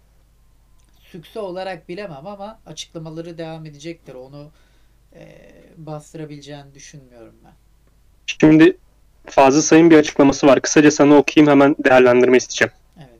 Sükse 1.11 1.39
olarak 1.39 1.89
bilemem 1.89 2.27
ama 2.27 2.59
açıklamaları 2.65 3.37
devam 3.37 3.65
edecektir. 3.65 4.13
Onu 4.13 4.47
eee 5.15 5.51
bastırabileceğini 5.77 6.73
düşünmüyorum 6.75 7.35
ben. 7.45 7.53
Şimdi 8.25 8.77
Fazıl 9.25 9.61
Say'ın 9.61 9.89
bir 9.91 9.97
açıklaması 9.97 10.47
var. 10.47 10.61
Kısaca 10.61 10.91
sana 10.91 11.15
okuyayım 11.15 11.51
hemen 11.51 11.75
değerlendirme 11.79 12.37
isteyeceğim. 12.37 12.71
Evet. 12.97 13.19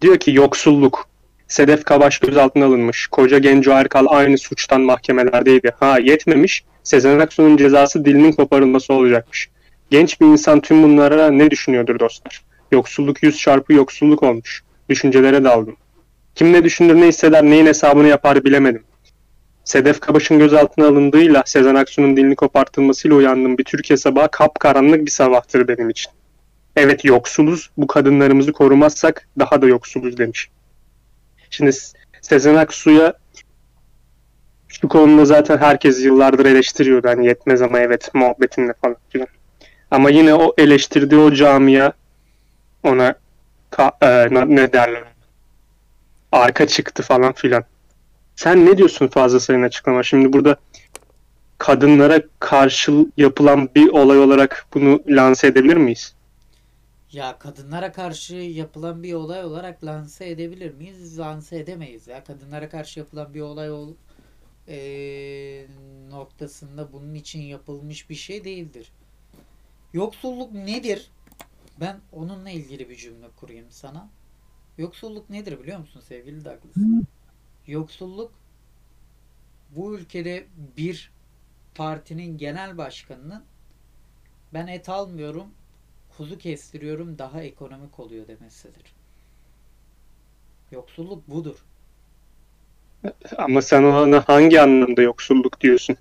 Diyor 0.00 0.18
ki 0.18 0.32
yoksulluk. 0.32 1.08
Sedef 1.48 1.84
Kabaş 1.84 2.18
gözaltına 2.18 2.64
alınmış. 2.66 3.06
Koca 3.06 3.38
Genco 3.38 3.70
Erkal 3.70 4.06
aynı 4.08 4.38
suçtan 4.38 4.80
mahkemelerdeydi. 4.80 5.72
Ha 5.80 5.98
yetmemiş. 5.98 6.64
Sezen 6.82 7.18
Aksu'nun 7.18 7.56
cezası 7.56 8.04
dilinin 8.04 8.32
koparılması 8.32 8.92
olacakmış. 8.92 9.48
Genç 9.90 10.20
bir 10.20 10.26
insan 10.26 10.60
tüm 10.60 10.82
bunlara 10.82 11.30
ne 11.30 11.50
düşünüyordur 11.50 11.98
dostlar? 11.98 12.44
Yoksulluk 12.72 13.22
yüz 13.22 13.38
çarpı 13.38 13.72
yoksulluk 13.72 14.22
olmuş. 14.22 14.62
Düşüncelere 14.88 15.44
daldım. 15.44 15.76
Kim 16.34 16.52
ne 16.52 16.64
düşünür 16.64 16.94
ne 16.94 17.06
hisseder 17.06 17.44
neyin 17.44 17.66
hesabını 17.66 18.08
yapar 18.08 18.44
bilemedim. 18.44 18.82
Sedef 19.64 20.00
Kabaş'ın 20.00 20.38
gözaltına 20.38 20.86
alındığıyla 20.86 21.42
Sezen 21.46 21.74
Aksu'nun 21.74 22.16
dilini 22.16 22.36
kopartılmasıyla 22.36 23.16
uyandığım 23.16 23.58
bir 23.58 23.64
Türkiye 23.64 23.96
sabahı 23.96 24.28
kapkaranlık 24.30 25.06
bir 25.06 25.10
sabahtır 25.10 25.68
benim 25.68 25.90
için. 25.90 26.12
Evet 26.76 27.04
yoksuluz. 27.04 27.70
Bu 27.76 27.86
kadınlarımızı 27.86 28.52
korumazsak 28.52 29.28
daha 29.38 29.62
da 29.62 29.66
yoksuluz 29.66 30.18
demiş. 30.18 30.50
Şimdi 31.54 31.72
Sezen 32.20 32.54
Aksu'ya 32.54 33.14
şu 34.68 34.88
konuda 34.88 35.24
zaten 35.24 35.58
herkes 35.58 36.04
yıllardır 36.04 36.46
eleştiriyordu. 36.46 37.08
Hani 37.08 37.26
yetmez 37.26 37.62
ama 37.62 37.80
evet 37.80 38.14
muhabbetinle 38.14 38.74
falan 38.82 38.96
filan. 39.08 39.28
Ama 39.90 40.10
yine 40.10 40.34
o 40.34 40.54
eleştirdiği 40.58 41.20
o 41.20 41.32
camia 41.32 41.92
ona 42.82 43.14
ka- 43.72 44.26
e, 44.26 44.54
ne 44.56 44.72
derler 44.72 45.02
arka 46.32 46.66
çıktı 46.66 47.02
falan 47.02 47.32
filan. 47.32 47.64
Sen 48.36 48.66
ne 48.66 48.78
diyorsun 48.78 49.08
fazla 49.08 49.40
sayın 49.40 49.62
açıklama? 49.62 50.02
Şimdi 50.02 50.32
burada 50.32 50.56
kadınlara 51.58 52.22
karşı 52.38 52.92
yapılan 53.16 53.68
bir 53.74 53.88
olay 53.88 54.18
olarak 54.18 54.66
bunu 54.74 55.02
lanse 55.08 55.46
edebilir 55.46 55.76
miyiz? 55.76 56.13
Ya 57.14 57.38
kadınlara 57.38 57.92
karşı 57.92 58.34
yapılan 58.36 59.02
bir 59.02 59.14
olay 59.14 59.44
olarak 59.44 59.84
lanse 59.84 60.30
edebilir 60.30 60.74
miyiz? 60.74 61.18
Lanse 61.18 61.58
edemeyiz 61.58 62.06
ya. 62.06 62.24
Kadınlara 62.24 62.68
karşı 62.68 63.00
yapılan 63.00 63.34
bir 63.34 63.40
olay 63.40 63.70
ol, 63.70 63.94
eee, 64.68 65.66
noktasında 66.10 66.92
bunun 66.92 67.14
için 67.14 67.42
yapılmış 67.42 68.10
bir 68.10 68.14
şey 68.14 68.44
değildir. 68.44 68.92
Yoksulluk 69.92 70.52
nedir? 70.52 71.10
Ben 71.80 72.00
onunla 72.12 72.50
ilgili 72.50 72.88
bir 72.88 72.96
cümle 72.96 73.26
kurayım 73.36 73.66
sana. 73.70 74.08
Yoksulluk 74.78 75.30
nedir 75.30 75.60
biliyor 75.62 75.78
musun 75.78 76.00
sevgili 76.00 76.44
Douglas? 76.44 77.04
Yoksulluk 77.66 78.32
bu 79.70 79.98
ülkede 79.98 80.46
bir 80.76 81.12
partinin 81.74 82.38
genel 82.38 82.78
başkanının 82.78 83.44
ben 84.52 84.66
et 84.66 84.88
almıyorum 84.88 85.46
kuzu 86.16 86.38
kestiriyorum 86.38 87.18
daha 87.18 87.42
ekonomik 87.42 88.00
oluyor 88.00 88.28
demesidir. 88.28 88.94
Yoksulluk 90.70 91.28
budur. 91.28 91.64
Ama 93.36 93.62
sen 93.62 93.82
ona 93.82 94.28
hangi 94.28 94.60
anlamda 94.60 95.02
yoksulluk 95.02 95.60
diyorsun? 95.60 95.96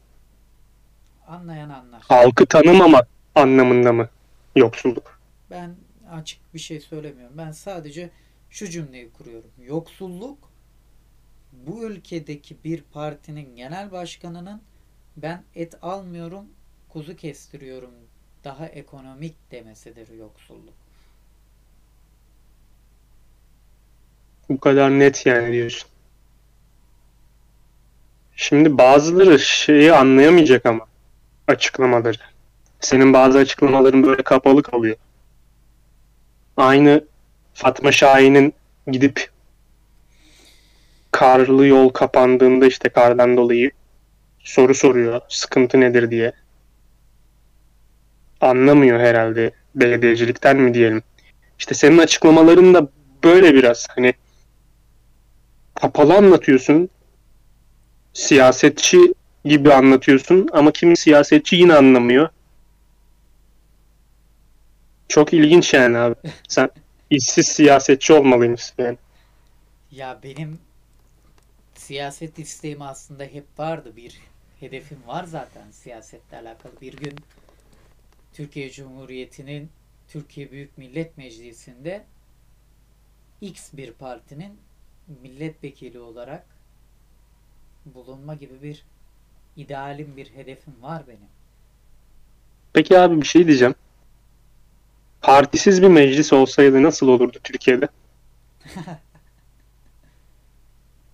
Anlayan 1.28 1.70
anlar. 1.70 2.02
Halkı 2.08 2.46
tanımama 2.46 3.04
anlamında 3.36 3.94
mı 3.94 4.10
yoksulluk? 4.56 5.20
Ben 5.52 5.76
açık 6.12 6.54
bir 6.54 6.60
şey 6.60 6.80
söylemiyorum. 6.80 7.38
Ben 7.38 7.52
sadece 7.52 8.10
şu 8.50 8.70
cümleyi 8.70 9.12
kuruyorum. 9.12 9.52
Yoksulluk 9.62 10.38
bu 11.54 11.84
ülkedeki 11.84 12.58
bir 12.64 12.82
partinin 12.82 13.56
genel 13.56 13.92
başkanının 13.92 14.62
ben 15.18 15.44
et 15.56 15.78
almıyorum, 15.82 16.46
kuzu 16.90 17.16
kestiriyorum 17.16 17.92
daha 18.44 18.66
ekonomik 18.66 19.36
demesidir 19.52 20.08
yoksulluk. 20.20 20.74
Bu 24.50 24.60
kadar 24.60 24.90
net 24.90 25.26
yani 25.26 25.52
diyorsun. 25.52 25.90
Şimdi 28.36 28.78
bazıları 28.78 29.40
şeyi 29.40 29.94
anlayamayacak 29.94 30.66
ama 30.66 30.86
açıklamaları. 31.48 32.18
Senin 32.80 33.14
bazı 33.14 33.38
açıklamaların 33.38 34.04
böyle 34.04 34.24
kapalı 34.24 34.64
kalıyor. 34.64 34.96
Aynı 36.58 37.06
Fatma 37.54 37.92
Şahin'in 37.92 38.54
gidip 38.88 39.32
karlı 41.12 41.66
yol 41.68 41.90
kapandığında 41.90 42.66
işte 42.66 42.90
kardan 42.90 43.38
dolayı 43.38 43.72
soru 44.40 44.76
soruyor. 44.76 45.22
Sıkıntı 45.30 45.80
nedir 45.80 46.12
diye. 46.12 46.34
Anlamıyor 48.44 49.00
herhalde 49.00 49.52
belediyecilikten 49.76 50.58
mi 50.58 50.74
diyelim. 50.74 51.04
İşte 51.60 51.76
senin 51.76 51.98
açıklamaların 51.98 52.74
da 52.74 52.88
böyle 53.24 53.54
biraz 53.54 53.88
hani 53.90 54.14
kapalı 55.76 56.14
anlatıyorsun. 56.14 56.90
Siyasetçi 58.14 59.14
gibi 59.46 59.74
anlatıyorsun 59.74 60.50
ama 60.54 60.72
kimi 60.72 60.98
siyasetçi 60.98 61.56
yine 61.56 61.74
anlamıyor. 61.74 62.30
Çok 65.08 65.34
ilginç 65.34 65.74
yani 65.74 65.98
abi. 65.98 66.16
Sen 66.48 66.70
işsiz 67.10 67.48
siyasetçi 67.48 68.14
olmalıymışsın 68.14 68.84
yani. 68.84 68.98
Ya 69.92 70.20
benim 70.24 70.60
siyaset 71.76 72.40
isteğim 72.40 72.82
aslında 72.82 73.24
hep 73.24 73.46
vardı. 73.58 73.94
Bir 73.96 74.20
hedefim 74.60 74.98
var 75.08 75.24
zaten 75.24 75.72
siyasetle 75.72 76.38
alakalı. 76.38 76.74
Bir 76.82 76.94
gün 76.94 77.16
Türkiye 78.34 78.70
Cumhuriyeti'nin 78.70 79.70
Türkiye 80.08 80.52
Büyük 80.52 80.78
Millet 80.78 81.18
Meclisi'nde 81.18 82.04
X 83.42 83.74
bir 83.74 83.92
partinin 83.92 84.58
milletvekili 85.22 86.00
olarak 86.00 86.46
bulunma 87.86 88.36
gibi 88.36 88.64
bir 88.64 88.84
idealim, 89.58 90.18
bir 90.18 90.30
hedefim 90.36 90.74
var 90.82 91.04
benim. 91.08 91.30
Peki 92.74 93.00
abi 93.00 93.22
bir 93.22 93.26
şey 93.26 93.48
diyeceğim. 93.48 93.76
Partisiz 95.22 95.82
bir 95.82 95.88
meclis 95.88 96.34
olsaydı 96.34 96.84
nasıl 96.84 97.08
olurdu 97.08 97.38
Türkiye'de? 97.44 97.88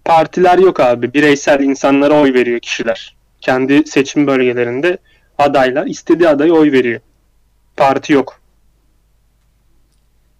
Partiler 0.05 0.57
yok 0.57 0.79
abi. 0.79 1.13
Bireysel 1.13 1.59
insanlara 1.59 2.21
oy 2.21 2.33
veriyor 2.33 2.59
kişiler. 2.59 3.15
Kendi 3.41 3.87
seçim 3.87 4.27
bölgelerinde 4.27 4.97
adaylar 5.37 5.85
istediği 5.87 6.29
adaya 6.29 6.53
oy 6.53 6.71
veriyor. 6.71 7.01
Parti 7.79 8.13
yok. 8.13 8.39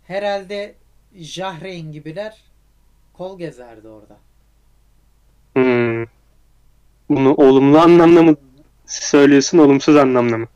Herhalde 0.08 0.76
Jahreyn 1.16 1.92
gibiler 1.92 2.44
kol 3.14 3.38
gezerdi 3.40 3.88
orada. 3.88 4.18
Hmm. 5.54 6.06
Bunu 7.10 7.34
olumlu 7.34 7.80
anlamda 7.80 8.24
mı 8.24 8.36
söylüyorsun, 8.86 9.58
olumsuz 9.58 9.96
anlamda 9.96 10.38
mı? 10.38 10.48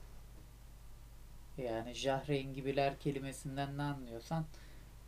Yani 1.58 1.94
Jahreyn 1.94 2.54
gibiler 2.54 3.00
kelimesinden 3.00 3.78
ne 3.78 3.82
anlıyorsan 3.82 4.46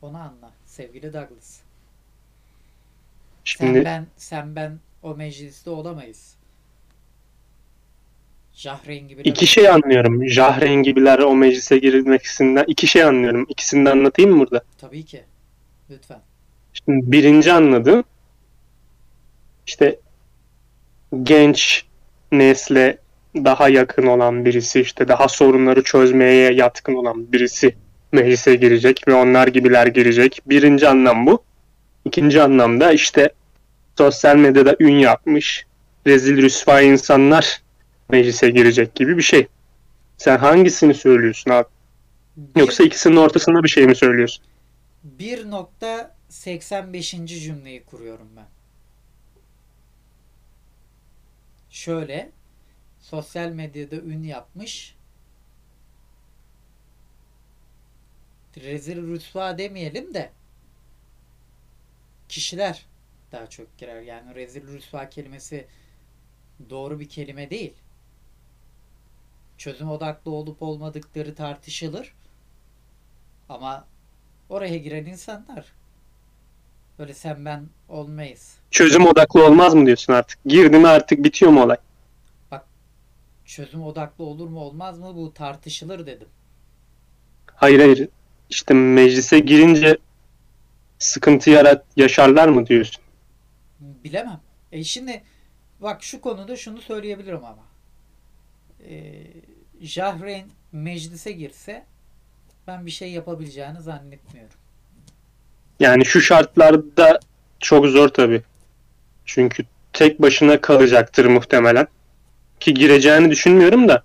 onu 0.02 0.18
anla 0.18 0.52
sevgili 0.66 1.14
Douglas. 1.14 1.60
Şimdi 3.44 3.74
Sen 3.74 3.86
ben 3.86 4.08
sen 4.18 4.56
ben 4.56 4.80
o 5.04 5.16
mecliste 5.16 5.70
olamayız. 5.70 6.36
Jahreyn 8.56 9.08
gibi 9.08 9.22
iki 9.22 9.48
şey 9.48 9.70
anlıyorum. 9.70 10.28
Jahren 10.28 10.76
gibiler 10.76 11.20
o 11.20 11.36
meclise 11.36 11.78
girilmesinden 11.78 12.64
iki 12.68 12.88
şey 12.88 13.04
anlıyorum. 13.04 13.46
İkisini 13.50 13.86
de 13.86 13.92
anlatayım 13.92 14.32
mı 14.32 14.40
burada? 14.40 14.62
Tabii 14.78 15.06
ki. 15.06 15.24
Lütfen. 15.90 16.20
Şimdi 16.74 17.12
birinci 17.12 17.52
anladığım 17.52 18.04
işte 19.68 20.00
genç 21.24 21.86
nesle 22.32 22.98
daha 23.36 23.70
yakın 23.70 24.08
olan 24.08 24.46
birisi 24.46 24.82
işte 24.82 25.08
daha 25.08 25.28
sorunları 25.28 25.84
çözmeye 25.84 26.54
yatkın 26.54 26.96
olan 26.96 27.32
birisi 27.32 27.76
meclise 28.12 28.56
girecek 28.56 29.08
ve 29.08 29.14
onlar 29.14 29.48
gibiler 29.48 29.88
girecek. 29.88 30.42
Birinci 30.46 30.88
anlam 30.88 31.26
bu. 31.26 31.44
İkinci 32.06 32.42
anlamda 32.42 32.92
işte 32.92 33.30
sosyal 33.98 34.36
medyada 34.36 34.76
ün 34.80 34.96
yapmış 34.96 35.66
rezil 36.08 36.42
rüsva 36.42 36.82
insanlar 36.82 37.65
meclise 38.10 38.50
girecek 38.50 38.96
gibi 38.96 39.18
bir 39.18 39.22
şey. 39.22 39.48
Sen 40.18 40.38
hangisini 40.38 40.94
söylüyorsun 40.94 41.52
abi? 41.52 41.68
Yoksa 42.56 42.84
ikisinin 42.84 43.16
ortasında 43.16 43.64
bir 43.64 43.70
şey 43.70 43.86
mi 43.86 43.96
söylüyorsun? 43.96 44.46
1.85. 45.20 47.28
cümleyi 47.28 47.84
kuruyorum 47.84 48.30
ben. 48.36 48.48
Şöyle 51.70 52.32
sosyal 53.00 53.50
medyada 53.50 53.96
ün 53.96 54.24
yapmış 54.24 54.96
rezil 58.58 58.98
rüsva 58.98 59.58
demeyelim 59.58 60.14
de 60.14 60.32
kişiler 62.30 62.86
daha 63.32 63.50
çok 63.50 63.78
girer. 63.78 64.02
Yani 64.02 64.36
rezil 64.36 64.68
rüsva 64.68 65.10
kelimesi 65.10 65.68
doğru 66.70 67.00
bir 67.00 67.10
kelime 67.10 67.50
değil. 67.50 67.74
Çözüm 69.58 69.92
odaklı 69.92 70.32
olup 70.32 70.62
olmadıkları 70.62 71.36
tartışılır. 71.36 72.14
Ama 73.50 73.86
oraya 74.50 74.78
giren 74.78 75.06
insanlar 75.06 75.66
böyle 77.00 77.14
sen 77.14 77.46
ben 77.46 77.66
olmayız. 77.90 78.56
Çözüm 78.72 79.06
odaklı 79.06 79.46
olmaz 79.46 79.74
mı 79.74 79.86
diyorsun 79.86 80.14
artık? 80.14 80.40
Girdi 80.46 80.78
mi 80.78 80.88
artık 80.88 81.24
bitiyor 81.24 81.52
mu 81.52 81.64
olay? 81.64 81.78
Çözüm 83.46 83.84
odaklı 83.84 84.24
olur 84.24 84.48
mu 84.48 84.60
olmaz 84.60 85.00
mı 85.00 85.16
bu 85.16 85.34
tartışılır 85.34 86.06
dedim. 86.06 86.28
Hayır 87.46 87.80
hayır. 87.80 88.10
İşte 88.50 88.74
meclise 88.74 89.40
girince 89.40 89.98
sıkıntı 91.00 91.50
yarat 91.50 91.86
yaşarlar 91.96 92.48
mı 92.48 92.68
diyorsun? 92.68 93.04
Bilemem. 93.80 94.40
E 94.72 94.84
şimdi 94.84 95.24
bak 95.82 96.04
şu 96.04 96.22
konuda 96.22 96.56
şunu 96.56 96.82
söyleyebilirim 96.82 97.46
ama. 97.46 97.64
E, 98.90 99.24
Jahreyn 99.82 100.46
meclise 100.72 101.32
girse 101.32 101.86
ben 102.68 102.86
bir 102.86 102.92
şey 102.92 103.12
yapabileceğini 103.12 103.82
zannetmiyorum. 103.82 104.54
Yani 105.80 106.06
şu 106.06 106.22
şartlarda 106.22 107.20
çok 107.60 107.86
zor 107.86 108.10
tabii. 108.10 108.42
Çünkü 109.26 109.64
tek 109.94 110.22
başına 110.22 110.62
kalacaktır 110.62 111.26
muhtemelen. 111.26 111.88
Ki 112.60 112.74
gireceğini 112.74 113.32
düşünmüyorum 113.32 113.88
da. 113.88 114.04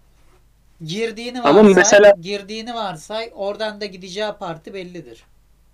Girdiğini 0.85 1.41
Ama 1.41 1.59
varsay, 1.59 1.75
mesela- 1.75 2.15
girdiğini 2.21 2.75
varsay 2.75 3.31
oradan 3.35 3.81
da 3.81 3.87
gideceği 3.87 4.33
parti 4.39 4.75
bellidir. 4.75 5.25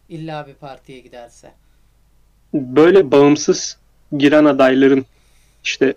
İlla 0.09 0.47
bir 0.47 0.55
partiye 0.55 1.01
giderse. 1.01 1.53
Böyle 2.55 3.11
bağımsız 3.11 3.79
giren 4.17 4.45
adayların 4.45 5.07
işte 5.65 5.95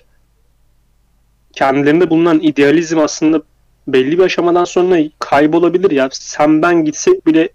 kendilerinde 1.60 2.10
bulunan 2.10 2.40
idealizm 2.40 3.00
aslında 3.00 3.42
belli 3.88 4.18
bir 4.18 4.24
aşamadan 4.24 4.64
sonra 4.64 4.98
kaybolabilir 5.20 5.92
ya. 5.92 6.10
Sen 6.12 6.62
ben 6.62 6.86
gitsek 6.86 7.28
bile 7.28 7.50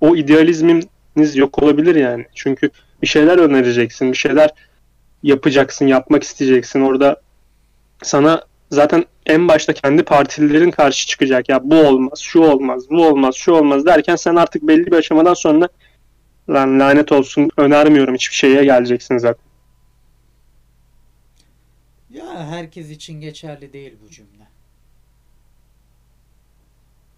o 0.00 0.16
idealizminiz 0.16 1.36
yok 1.36 1.62
olabilir 1.62 1.94
yani. 1.94 2.26
Çünkü 2.34 2.70
bir 3.02 3.06
şeyler 3.06 3.38
önereceksin, 3.38 4.12
bir 4.12 4.16
şeyler 4.16 4.50
yapacaksın, 5.22 5.86
yapmak 5.86 6.22
isteyeceksin. 6.22 6.80
Orada 6.80 7.20
sana 8.02 8.42
zaten 8.70 9.04
en 9.26 9.48
başta 9.48 9.72
kendi 9.72 10.02
partililerin 10.02 10.70
karşı 10.70 11.06
çıkacak. 11.06 11.48
Ya 11.48 11.60
bu 11.64 11.76
olmaz, 11.76 12.18
şu 12.18 12.40
olmaz, 12.40 12.90
bu 12.90 13.06
olmaz, 13.06 13.34
şu 13.34 13.52
olmaz 13.52 13.86
derken 13.86 14.16
sen 14.16 14.36
artık 14.36 14.62
belli 14.62 14.86
bir 14.86 14.96
aşamadan 14.96 15.34
sonra 15.34 15.68
lan 16.50 16.80
lanet 16.80 17.12
olsun 17.12 17.50
önermiyorum 17.56 18.14
hiçbir 18.14 18.36
şeye 18.36 18.64
geleceksin 18.64 19.18
zaten. 19.18 19.45
Ya 22.10 22.46
herkes 22.46 22.90
için 22.90 23.20
geçerli 23.20 23.72
değil 23.72 23.94
bu 24.02 24.10
cümle. 24.10 24.48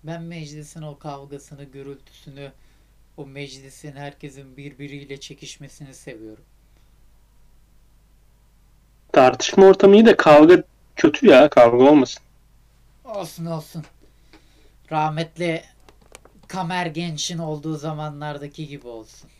Ben 0.05 0.22
meclisin 0.22 0.82
o 0.82 0.99
kavgasını, 0.99 1.64
gürültüsünü, 1.64 2.53
o 3.16 3.26
meclisin 3.26 3.93
herkesin 3.93 4.57
birbiriyle 4.57 5.20
çekişmesini 5.20 5.95
seviyorum. 5.95 6.45
Tartışma 9.12 9.66
ortamı 9.66 9.95
iyi 9.95 10.07
de 10.07 10.16
kavga 10.16 10.62
kötü 10.97 11.26
ya 11.26 11.49
kavga 11.49 11.84
olmasın. 11.84 12.22
Olsun 13.05 13.47
olsun. 13.47 13.84
Rahmetli 14.93 15.62
Kamer 16.49 16.86
Genç'in 16.86 17.39
olduğu 17.39 17.76
zamanlardaki 17.76 18.68
gibi 18.68 18.89
olsun. 18.89 19.30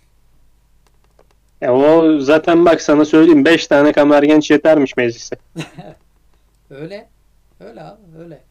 Ya 1.61 1.75
o 1.75 2.19
zaten 2.21 2.65
bak 2.65 2.83
sana 2.83 3.05
söyleyeyim 3.05 3.45
5 3.45 3.67
tane 3.67 3.93
kamer 3.93 4.23
genç 4.23 4.51
yetermiş 4.51 4.97
meclise. 4.97 5.37
Öyle. 6.71 7.09
Öyle 7.61 7.83
abi 7.83 8.01
öyle. 8.19 8.45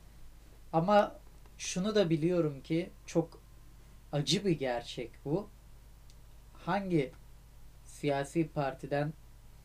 Ama 0.74 1.16
şunu 1.58 1.96
da 1.96 2.10
biliyorum 2.10 2.62
ki 2.62 2.90
çok 3.06 3.42
acı 4.12 4.46
bir 4.46 4.52
gerçek 4.60 5.12
bu. 5.26 5.50
Hangi 6.54 7.12
siyasi 7.86 8.50
partiden 8.50 9.14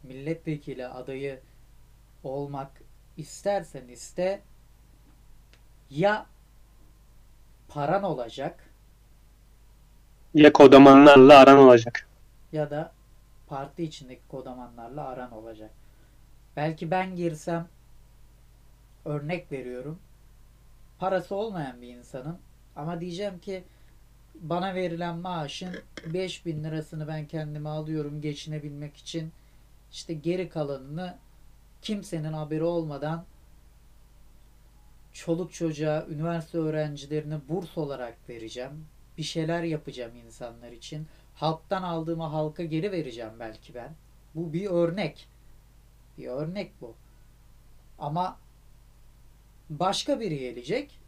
milletvekili 0.03 0.87
adayı 0.87 1.41
olmak 2.25 2.71
istersen 3.17 3.89
iste 3.89 4.43
ya 5.91 6.27
paran 7.69 8.03
olacak 8.03 8.71
Ya 10.35 10.53
kodamanlarla 10.53 11.39
aran 11.39 11.59
olacak. 11.59 12.07
ya 12.53 12.71
da 12.71 12.93
parti 13.53 13.83
içindeki 13.83 14.29
kodamanlarla 14.29 15.09
aran 15.09 15.33
olacak. 15.33 15.71
Belki 16.57 16.91
ben 16.91 17.17
girsem 17.17 17.69
örnek 19.05 19.53
veriyorum. 19.53 19.99
Parası 20.99 21.35
olmayan 21.35 21.83
bir 21.83 21.89
insanım 21.89 22.39
ama 22.77 23.01
diyeceğim 23.01 23.39
ki 23.39 23.65
bana 24.35 24.75
verilen 24.75 25.19
maaşın 25.19 25.77
5000 26.07 26.65
lirasını 26.65 27.09
ben 27.09 27.27
kendime 27.27 27.69
alıyorum 27.69 28.21
geçinebilmek 28.21 28.97
için. 28.97 29.33
İşte 29.93 30.15
geri 30.15 30.49
kalanını 30.49 31.17
kimsenin 31.83 32.33
haberi 32.33 32.65
olmadan 32.65 33.25
çoluk 35.13 35.53
çocuğa, 35.53 36.07
üniversite 36.07 36.59
öğrencilerine 36.59 37.49
burs 37.49 37.79
olarak 37.79 38.29
vereceğim. 38.29 38.87
Bir 39.19 39.23
şeyler 39.23 39.63
yapacağım 39.63 40.17
insanlar 40.17 40.73
için. 40.73 41.07
Halktan 41.35 41.83
aldığımı 41.83 42.25
halka 42.25 42.65
geri 42.65 42.93
vereceğim 42.93 43.33
belki 43.39 43.75
ben. 43.75 43.95
Bu 44.35 44.53
bir 44.53 44.67
örnek. 44.67 45.29
Bir 46.19 46.27
örnek 46.27 46.73
bu. 46.81 46.95
Ama 47.99 48.39
başka 49.71 50.21
biri 50.21 50.39
gelecek. 50.39 50.99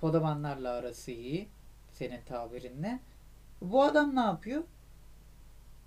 Kodamanlarla 0.00 0.72
arası 0.72 1.10
iyi. 1.10 1.48
Senin 1.92 2.20
tabirinle. 2.22 3.00
Bu 3.62 3.82
adam 3.82 4.16
ne 4.16 4.20
yapıyor? 4.20 4.62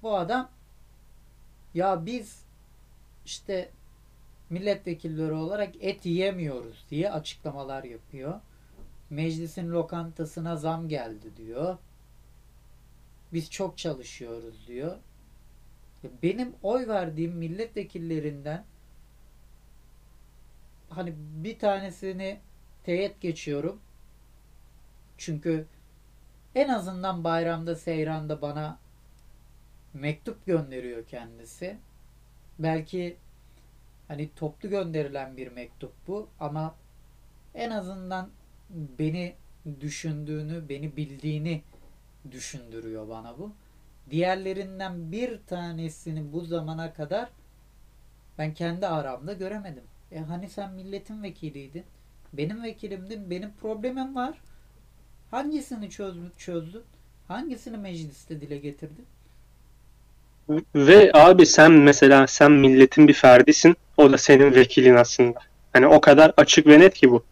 Bu 0.02 0.16
adam 0.16 0.50
ya 1.74 2.06
biz 2.06 2.44
işte 3.26 3.72
milletvekilleri 4.50 5.34
olarak 5.34 5.74
et 5.80 6.06
yiyemiyoruz 6.06 6.86
diye 6.90 7.12
açıklamalar 7.12 7.84
yapıyor. 7.84 8.40
Meclisin 9.10 9.72
lokantasına 9.72 10.56
zam 10.56 10.90
geldi 10.90 11.38
diyor. 11.38 11.78
Biz 13.36 13.52
çok 13.52 13.78
çalışıyoruz 13.78 14.68
diyor. 14.68 14.98
Benim 16.24 16.54
oy 16.64 16.88
verdiğim 16.88 17.32
milletvekillerinden 17.32 18.66
hani 20.90 21.14
bir 21.18 21.60
tanesini 21.60 22.40
teğet 22.84 23.22
geçiyorum. 23.22 23.80
Çünkü 25.18 25.66
en 26.56 26.70
azından 26.70 27.24
bayramda 27.24 27.76
seyranda 27.76 28.42
bana 28.42 28.80
mektup 29.94 30.46
gönderiyor 30.46 31.06
kendisi. 31.06 31.78
Belki 32.60 33.18
hani 34.08 34.30
toplu 34.36 34.70
gönderilen 34.70 35.38
bir 35.38 35.52
mektup 35.52 35.94
bu 36.08 36.30
ama 36.40 36.76
en 37.56 37.70
azından 37.70 38.30
beni 38.70 39.36
düşündüğünü, 39.82 40.70
beni 40.70 40.98
bildiğini 40.98 41.62
düşündürüyor 42.32 43.10
bana 43.10 43.38
bu. 43.38 43.52
Diğerlerinden 44.12 45.12
bir 45.12 45.40
tanesini 45.48 46.34
bu 46.34 46.42
zamana 46.42 46.94
kadar 46.94 47.30
ben 48.38 48.54
kendi 48.54 48.88
aramda 48.88 49.34
göremedim. 49.34 49.84
E 50.12 50.20
hani 50.20 50.50
sen 50.50 50.74
milletin 50.74 51.24
vekiliydin. 51.24 51.84
Benim 52.34 52.64
vekilimdin. 52.64 53.30
Benim 53.30 53.52
problemim 53.62 54.16
var. 54.16 54.38
Hangisini 55.32 55.90
çöz, 55.90 56.16
çözdün? 56.38 56.84
Hangisini 57.28 57.78
mecliste 57.78 58.42
dile 58.42 58.58
getirdin? 58.58 59.06
Ve 60.76 61.12
abi 61.14 61.46
sen 61.46 61.72
mesela 61.72 62.28
sen 62.28 62.52
milletin 62.52 63.08
bir 63.08 63.14
ferdisin. 63.14 63.76
O 63.98 64.12
da 64.12 64.18
senin 64.18 64.56
vekilin 64.56 64.96
aslında. 64.96 65.40
Hani 65.74 65.88
o 65.88 66.02
kadar 66.02 66.34
açık 66.38 66.68
ve 66.68 66.80
net 66.80 66.94
ki 66.94 67.12
bu. 67.12 67.24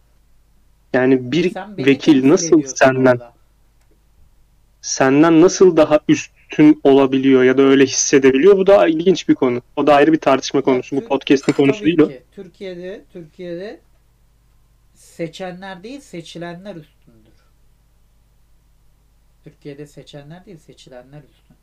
Yani 0.92 1.32
bir 1.32 1.54
vekil 1.78 2.28
nasıl 2.28 2.62
senden 2.62 3.12
orada. 3.12 3.33
Senden 4.84 5.40
nasıl 5.40 5.76
daha 5.76 6.00
üstün 6.08 6.80
olabiliyor 6.84 7.44
ya 7.44 7.58
da 7.58 7.62
öyle 7.62 7.86
hissedebiliyor? 7.86 8.56
Bu 8.58 8.66
da 8.66 8.88
ilginç 8.88 9.28
bir 9.28 9.34
konu. 9.34 9.62
O 9.76 9.86
da 9.86 9.94
ayrı 9.94 10.12
bir 10.12 10.20
tartışma 10.20 10.60
konusu. 10.62 10.96
Bu 10.96 11.04
podcast'in 11.04 11.52
konusu 11.52 11.84
değil 11.84 12.00
o. 12.00 12.08
ki. 12.08 12.22
Türkiye'de 12.32 13.04
Türkiye'de 13.12 13.80
seçenler 14.94 15.82
değil 15.82 16.00
seçilenler 16.00 16.76
üstündür. 16.76 17.34
Türkiye'de 19.44 19.86
seçenler 19.86 20.46
değil 20.46 20.58
seçilenler 20.58 21.18
üstün. 21.18 21.56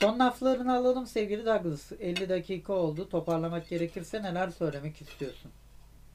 Son 0.00 0.18
laflarını 0.18 0.74
alalım 0.76 1.06
sevgili 1.06 1.46
Douglas. 1.46 1.92
50 2.00 2.28
dakika 2.28 2.72
oldu. 2.72 3.08
Toparlamak 3.08 3.68
gerekirse 3.68 4.22
neler 4.22 4.50
söylemek 4.50 5.00
istiyorsun? 5.02 5.50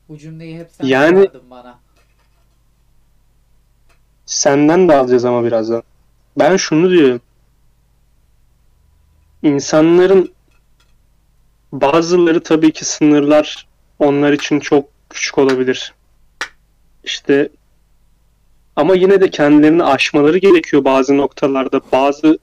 Bu 0.09 0.17
cümleyi 0.17 0.59
hep 0.59 0.69
sen 0.71 0.85
Yani- 0.85 1.29
bana. 1.49 1.79
Senden 4.29 4.89
de 4.89 4.95
alacağız 4.95 5.25
ama 5.25 5.43
birazdan. 5.43 5.83
Ben 6.39 6.57
şunu 6.57 6.89
diyorum. 6.89 7.21
İnsanların 9.43 10.31
bazıları 11.71 12.43
tabii 12.43 12.71
ki 12.71 12.85
sınırlar 12.85 13.67
onlar 13.99 14.33
için 14.33 14.59
çok 14.59 14.89
küçük 15.09 15.37
olabilir. 15.37 15.93
İşte 17.03 17.49
ama 18.75 18.95
yine 18.95 19.21
de 19.21 19.29
kendilerini 19.29 19.83
aşmaları 19.83 20.37
gerekiyor 20.37 20.85
bazı 20.85 21.17
noktalarda. 21.17 21.81
Bazı 21.91 22.39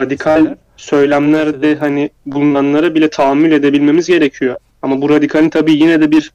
radikal 0.00 0.56
söylemlerde 0.76 1.76
hani 1.76 2.10
bulunanlara 2.26 2.94
bile 2.94 3.10
tahammül 3.10 3.52
edebilmemiz 3.52 4.06
gerekiyor. 4.06 4.56
Ama 4.82 5.02
bu 5.02 5.10
radikalin 5.10 5.50
tabii 5.50 5.72
yine 5.72 6.00
de 6.00 6.10
bir 6.10 6.32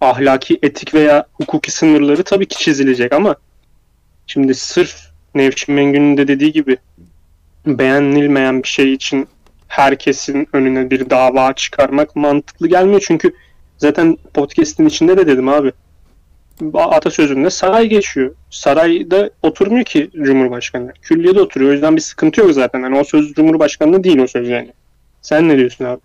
ahlaki, 0.00 0.58
etik 0.62 0.94
veya 0.94 1.26
hukuki 1.32 1.70
sınırları 1.70 2.22
tabii 2.22 2.46
ki 2.46 2.58
çizilecek 2.58 3.12
ama 3.12 3.36
Şimdi 4.32 4.54
sırf 4.54 5.10
Nevşin 5.34 5.74
Mengü'nün 5.74 6.16
de 6.16 6.28
dediği 6.28 6.52
gibi 6.52 6.76
beğenilmeyen 7.66 8.62
bir 8.62 8.68
şey 8.68 8.92
için 8.92 9.28
herkesin 9.68 10.48
önüne 10.52 10.90
bir 10.90 11.10
dava 11.10 11.52
çıkarmak 11.52 12.16
mantıklı 12.16 12.68
gelmiyor. 12.68 13.02
Çünkü 13.06 13.34
zaten 13.78 14.18
podcast'in 14.34 14.86
içinde 14.86 15.16
de 15.16 15.26
dedim 15.26 15.48
abi. 15.48 15.72
Atasözünde 16.74 17.50
saray 17.50 17.86
geçiyor. 17.86 18.34
Sarayda 18.50 19.30
oturmuyor 19.42 19.84
ki 19.84 20.10
Cumhurbaşkanı. 20.22 20.92
Külliyede 21.02 21.40
oturuyor. 21.40 21.70
O 21.70 21.72
yüzden 21.72 21.96
bir 21.96 22.00
sıkıntı 22.00 22.40
yok 22.40 22.52
zaten. 22.52 22.80
Yani 22.80 22.98
o 22.98 23.04
söz 23.04 23.32
Cumhurbaşkanlığı 23.32 24.04
değil 24.04 24.18
o 24.18 24.26
söz 24.26 24.48
yani. 24.48 24.72
Sen 25.22 25.48
ne 25.48 25.58
diyorsun 25.58 25.84
abi? 25.84 26.00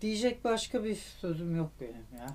Diyecek 0.00 0.44
başka 0.44 0.84
bir 0.84 0.96
sözüm 1.20 1.56
yok 1.56 1.70
benim 1.80 2.20
ya. 2.20 2.26